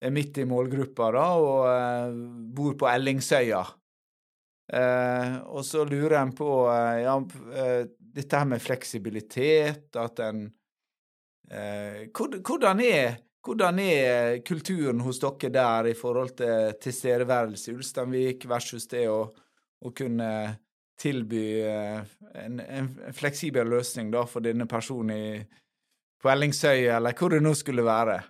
er 0.00 0.12
midt 0.12 0.40
i 0.40 0.46
målgruppa 0.48 1.10
da, 1.16 1.24
og 1.40 1.64
uh, 1.68 2.20
bor 2.56 2.76
på 2.80 2.88
Ellingsøya. 2.88 3.64
og 5.44 5.64
så 5.68 5.82
lurer 5.84 6.16
en 6.22 6.30
på 6.32 6.46
ja, 6.72 7.18
dette 8.16 8.38
her 8.38 8.46
med 8.48 8.62
fleksibilitet, 8.64 9.90
at 10.00 10.22
en 10.24 10.46
hvordan 11.48 12.80
er, 12.80 13.16
hvordan 13.44 13.78
er 13.82 14.38
kulturen 14.46 15.00
hos 15.04 15.20
dere 15.20 15.50
der 15.52 15.90
i 15.90 15.94
forhold 15.94 16.36
til 16.38 16.76
tilstedeværelse 16.80 17.70
i 17.70 17.74
Ulsteinvik 17.76 18.46
versus 18.48 18.88
det 18.88 19.06
å, 19.12 19.26
å 19.84 19.92
kunne 19.96 20.30
tilby 21.00 21.60
eh, 21.60 22.00
en, 22.34 22.60
en, 22.60 22.88
fleksibel 23.12 23.68
løsning 23.68 24.10
da, 24.14 24.24
for 24.26 24.44
denne 24.44 24.66
personen 24.70 25.16
i, 25.16 25.42
på 26.22 26.30
Ellingsøy, 26.30 26.86
eller 26.96 27.16
hvor 27.18 27.34
det 27.34 27.42
nå 27.44 27.54
skulle 27.58 27.84
være. 27.86 28.20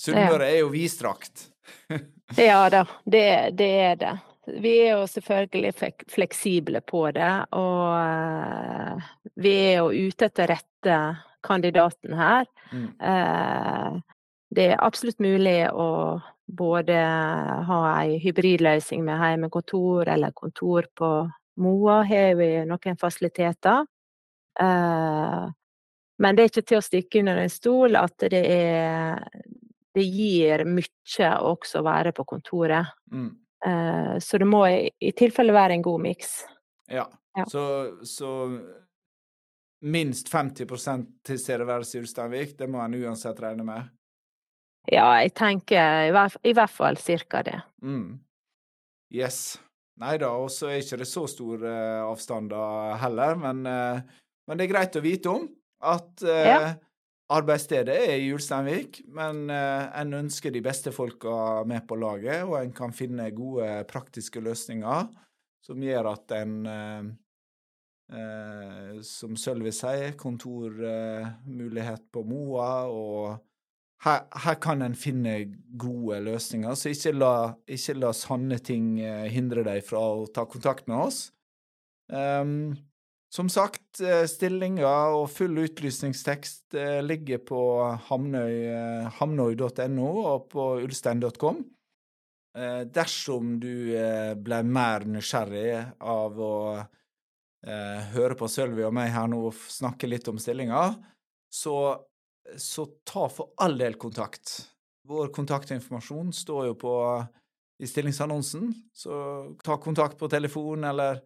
Sunnmøre 0.00 0.48
er 0.48 0.62
jo 0.62 0.72
vidstrakt. 0.72 1.50
ja 2.40 2.64
da, 2.72 2.86
det, 3.04 3.24
det, 3.58 3.70
er 3.84 4.00
det. 4.00 4.14
Vi 4.60 4.74
er 4.84 4.96
jo 4.98 5.06
selvfølgelig 5.10 5.72
fleksible 6.10 6.80
på 6.86 7.06
det, 7.16 7.32
og 7.56 7.82
uh, 7.94 9.10
vi 9.40 9.54
er 9.70 9.80
jo 9.80 10.08
ute 10.08 10.30
etter 10.30 10.50
rette 10.54 11.00
kandidaten 11.46 12.16
her. 12.18 12.48
Mm. 12.72 12.88
Uh, 13.00 14.00
det 14.50 14.72
er 14.72 14.82
absolutt 14.82 15.20
mulig 15.22 15.62
å 15.70 16.18
både 16.50 16.96
ha 17.68 17.80
ei 18.00 18.18
hybridløsning 18.22 19.04
med 19.06 19.20
hjemmekontor 19.22 20.08
eller 20.10 20.34
kontor 20.34 20.88
på 20.98 21.10
Moa 21.60 22.02
har 22.08 22.34
vi 22.38 22.48
noen 22.66 22.98
fasiliteter. 22.98 23.84
Eh, 24.60 25.44
men 26.20 26.36
det 26.36 26.42
er 26.42 26.52
ikke 26.52 26.66
til 26.68 26.80
å 26.80 26.84
stikke 26.84 27.22
under 27.22 27.40
en 27.42 27.52
stol 27.52 27.98
at 28.00 28.26
det 28.32 28.42
er 28.44 29.20
det 29.90 30.04
gir 30.06 30.62
mye 30.68 31.30
å 31.42 31.82
være 31.82 32.12
på 32.14 32.24
kontoret. 32.28 32.92
Mm. 33.10 33.32
Eh, 33.66 34.18
så 34.18 34.38
det 34.38 34.48
må 34.48 34.64
i, 34.68 34.90
i 35.00 35.12
tilfelle 35.16 35.54
være 35.54 35.76
en 35.76 35.84
god 35.84 36.04
miks. 36.06 36.40
Ja. 36.90 37.06
Ja. 37.38 37.46
Så, 37.46 37.62
så 38.04 38.30
minst 39.80 40.28
50 40.32 40.66
tilstedeværelse 41.26 41.98
i 41.98 42.02
Ulsteinvik, 42.02 42.56
det 42.58 42.68
må 42.70 42.82
en 42.82 42.96
uansett 42.98 43.38
regne 43.40 43.64
med? 43.66 43.90
Ja, 44.90 45.12
jeg 45.20 45.34
tenker 45.36 46.08
i 46.08 46.12
hvert, 46.14 46.36
i 46.42 46.54
hvert 46.56 46.72
fall 46.72 46.98
cirka 46.98 47.44
det. 47.46 47.60
Mm. 47.84 48.18
Yes. 49.14 49.60
Nei 50.00 50.16
da, 50.18 50.32
og 50.40 50.48
så 50.52 50.70
er 50.70 50.80
ikke 50.80 51.02
det 51.02 51.08
så 51.10 51.26
store 51.28 51.70
uh, 51.70 52.08
avstander 52.08 52.96
heller, 53.02 53.36
men, 53.38 53.66
uh, 53.68 54.22
men, 54.48 54.58
det 54.58 54.64
er 54.64 54.72
greit 54.72 54.96
å 54.96 55.04
vite 55.04 55.34
om 55.34 55.44
at 55.84 56.24
ja. 56.24 56.56
Arbeidsstedet 57.30 57.96
er 58.10 58.16
i 58.18 58.30
Ulsteinvik, 58.34 59.02
men 59.14 59.48
en 59.50 60.14
ønsker 60.18 60.50
de 60.50 60.62
beste 60.64 60.92
folka 60.94 61.62
med 61.68 61.86
på 61.88 61.98
laget, 62.00 62.42
og 62.44 62.56
en 62.58 62.72
kan 62.74 62.94
finne 62.96 63.28
gode 63.36 63.68
praktiske 63.90 64.42
løsninger 64.42 65.10
som 65.62 65.82
gjør 65.84 66.08
at 66.10 66.34
en 66.40 66.56
som 69.06 69.36
Sølvi 69.38 69.70
sier, 69.70 70.16
kontormulighet 70.18 72.08
på 72.10 72.24
Moa 72.26 72.72
og 72.90 73.38
her, 74.04 74.24
her, 74.44 74.56
kan 74.62 74.82
en 74.82 74.96
finne 74.96 75.34
gode 75.78 76.20
løsninger, 76.24 76.74
så 76.74 76.92
ikke 76.92 77.12
la, 77.16 77.34
ikke 77.68 77.98
la 77.98 78.12
sanne 78.16 78.60
ting 78.64 78.94
eh, 79.04 79.26
hindre 79.32 79.64
deg 79.66 79.84
fra 79.84 80.00
å 80.00 80.28
ta 80.32 80.46
kontakt 80.48 80.88
med 80.88 81.04
oss. 81.08 81.20
Um, 82.08 82.72
som 83.30 83.48
sagt, 83.52 84.00
eh, 84.02 84.24
stillinger 84.30 85.14
og 85.14 85.28
full 85.30 85.62
utlysningstekst 85.62 86.74
eh, 86.78 86.98
ligger 87.04 87.42
på 87.46 87.62
hamnøy.no 88.08 89.10
hamnøy 89.20 89.62
og 89.64 90.48
på 90.52 90.70
ulstein.com. 90.86 91.62
Dersom 92.90 93.52
du 93.62 93.94
ble 94.42 94.56
mer 94.66 95.04
nysgjerrig 95.06 95.68
av 96.02 96.40
å 96.42 96.54
høre 98.10 98.34
på 98.34 98.48
Sølvi 98.50 98.82
og 98.82 98.90
meg 98.96 99.12
her 99.14 99.28
nå 99.30 99.38
og 99.52 99.60
snakke 99.70 100.08
litt 100.10 100.26
om 100.32 100.40
stillinger, 100.42 100.96
så 101.46 101.76
så 102.58 102.86
ta 103.04 103.28
for 103.28 103.52
all 103.56 103.78
del 103.78 103.94
kontakt. 104.00 104.70
Vår 105.08 105.30
kontaktinformasjon 105.34 106.32
står 106.32 106.70
jo 106.70 106.76
på 106.78 106.94
i 107.80 107.88
stillingsannonsen, 107.88 108.72
så 108.92 109.14
ta 109.64 109.78
kontakt 109.80 110.18
på 110.20 110.28
telefon 110.28 110.84
eller 110.84 111.22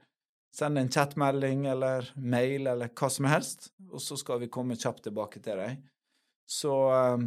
send 0.54 0.78
en 0.78 0.90
chatmelding 0.90 1.66
eller 1.66 2.06
mail 2.14 2.68
eller 2.70 2.92
hva 2.94 3.10
som 3.10 3.26
helst, 3.26 3.72
og 3.90 4.02
så 4.02 4.18
skal 4.20 4.42
vi 4.44 4.52
komme 4.52 4.78
kjapt 4.78 5.06
tilbake 5.08 5.42
til 5.42 5.58
deg. 5.58 5.80
Så 6.46 6.74
eh, 6.94 7.24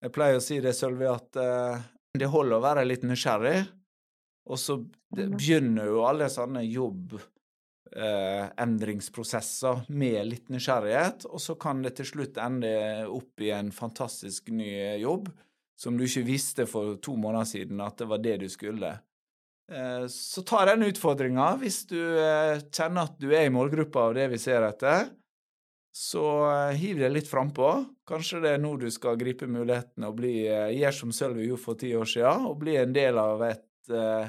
jeg 0.00 0.14
pleier 0.16 0.38
å 0.38 0.44
si 0.44 0.60
det, 0.64 0.72
Sølvi, 0.76 1.04
at 1.10 1.36
uh, 1.36 1.76
det 2.16 2.30
holder 2.32 2.56
å 2.56 2.64
være 2.64 2.86
litt 2.86 3.02
nysgjerrig, 3.04 3.58
og 4.48 4.58
så 4.58 4.78
begynner 5.12 5.90
jo 5.90 6.00
alle 6.08 6.30
sånne 6.32 6.62
jobb 6.64 7.18
eh, 7.20 8.46
med 9.92 10.18
litt 10.30 10.48
nysgjerrighet, 10.48 11.28
og 11.28 11.42
så 11.44 11.58
kan 11.60 11.84
det 11.84 11.98
til 11.98 12.08
slutt 12.08 12.40
ende 12.40 12.72
opp 13.12 13.44
i 13.44 13.52
en 13.54 13.70
fantastisk 13.74 14.48
ny 14.54 14.72
jobb 15.02 15.28
som 15.80 15.96
du 15.96 16.04
ikke 16.04 16.26
visste 16.26 16.66
for 16.68 16.96
to 17.00 17.14
måneder 17.16 17.48
siden 17.48 17.80
at 17.84 18.00
det 18.00 18.08
var 18.08 18.24
det 18.24 18.36
du 18.42 18.48
skulle. 18.52 18.96
Eh, 19.70 20.06
så 20.06 20.42
ta 20.42 20.64
den 20.66 20.82
utfordringa 20.82 21.52
hvis 21.60 21.84
du 21.90 21.98
eh, 22.00 22.58
kjenner 22.74 23.06
at 23.06 23.20
du 23.22 23.28
er 23.30 23.46
i 23.46 23.54
målgruppa 23.54 24.08
av 24.08 24.16
det 24.18 24.26
vi 24.32 24.40
ser 24.42 24.66
etter. 24.66 25.06
Så 25.94 26.24
eh, 26.48 26.76
hiv 26.80 26.98
deg 27.02 27.14
litt 27.14 27.30
frampå. 27.30 27.70
Kanskje 28.08 28.42
det 28.42 28.54
er 28.56 28.62
nå 28.62 28.74
du 28.80 28.88
skal 28.90 29.18
gripe 29.20 29.46
muligheten 29.50 30.06
og 30.08 30.16
bli, 30.18 30.34
som 30.94 31.14
Sølvi 31.14 31.46
gjorde 31.46 31.62
for 31.62 31.78
ti 31.78 31.92
år 31.94 32.08
siden, 32.10 32.48
og 32.50 32.58
bli 32.62 32.74
en 32.80 32.94
del 32.94 33.18
av 33.22 33.44
et 33.46 33.92
uh, 33.94 34.26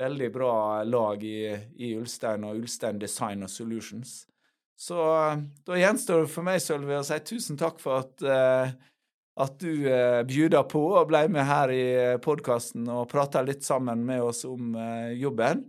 veldig 0.00 0.28
bra 0.34 0.56
lag 0.84 1.24
i, 1.24 1.54
i 1.80 1.94
Ulstein 1.96 2.44
og 2.44 2.60
Ulstein 2.60 3.00
Design 3.00 3.46
og 3.46 3.52
Solutions. 3.52 4.26
Så 4.76 4.98
da 5.64 5.78
gjenstår 5.80 6.26
det 6.26 6.32
for 6.34 6.44
meg, 6.44 6.60
Sølvi, 6.60 6.98
å 6.98 7.06
si 7.06 7.16
tusen 7.24 7.56
takk 7.56 7.80
for 7.80 8.04
at, 8.04 8.26
uh, 8.28 8.76
at 9.40 9.56
du 9.60 9.88
eh, 9.90 10.22
bjuda 10.26 10.62
på 10.70 10.82
og 10.94 11.08
ble 11.10 11.24
med 11.32 11.46
her 11.48 11.72
i 11.74 11.86
podkasten 12.22 12.86
og 12.90 13.08
prata 13.10 13.42
litt 13.42 13.64
sammen 13.66 14.04
med 14.06 14.22
oss 14.22 14.44
om 14.46 14.74
eh, 14.78 15.14
jobben. 15.18 15.64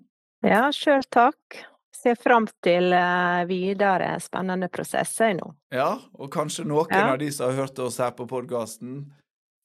Ja, 0.46 0.68
sjøl 0.76 1.06
takk. 1.10 1.64
Ser 1.96 2.20
fram 2.22 2.46
til 2.64 2.94
eh, 2.94 3.42
videre 3.50 4.14
spennende 4.22 4.70
prosesser 4.70 5.34
nå. 5.40 5.50
Ja, 5.74 5.96
og 6.14 6.30
kanskje 6.34 6.68
noen 6.70 6.94
ja. 6.94 7.08
av 7.16 7.20
de 7.22 7.32
som 7.34 7.50
har 7.50 7.66
hørt 7.66 7.82
oss 7.82 7.98
her 8.04 8.14
på 8.18 8.28
podkasten, 8.30 9.06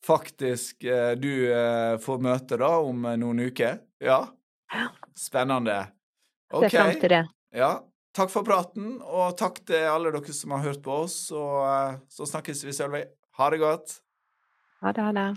faktisk 0.07 0.87
du 1.21 1.33
får 2.01 2.23
møte 2.25 2.57
da 2.57 2.71
om 2.81 3.05
noen 3.21 3.43
uker. 3.51 3.83
Ja. 4.01 4.23
Spennende. 5.13 5.83
OK. 6.55 6.71
Ser 6.71 6.79
fram 6.79 6.95
til 7.03 7.13
det. 7.19 7.23
Ja. 7.53 7.73
Takk 8.17 8.33
for 8.33 8.43
praten, 8.43 8.97
og 9.07 9.37
takk 9.39 9.61
til 9.71 9.85
alle 9.87 10.11
dere 10.11 10.33
som 10.35 10.51
har 10.57 10.65
hørt 10.65 10.83
på 10.83 10.97
oss. 11.05 11.19
Og 11.31 11.61
eh, 11.63 11.99
så 12.11 12.27
snakkes 12.27 12.65
vi, 12.67 12.75
Sølvi. 12.75 13.05
Ha 13.41 13.51
det 13.51 13.59
godt. 13.59 13.93
Ha 14.81 14.93
det, 14.93 15.03
ha 15.03 15.13
det. 15.13 15.37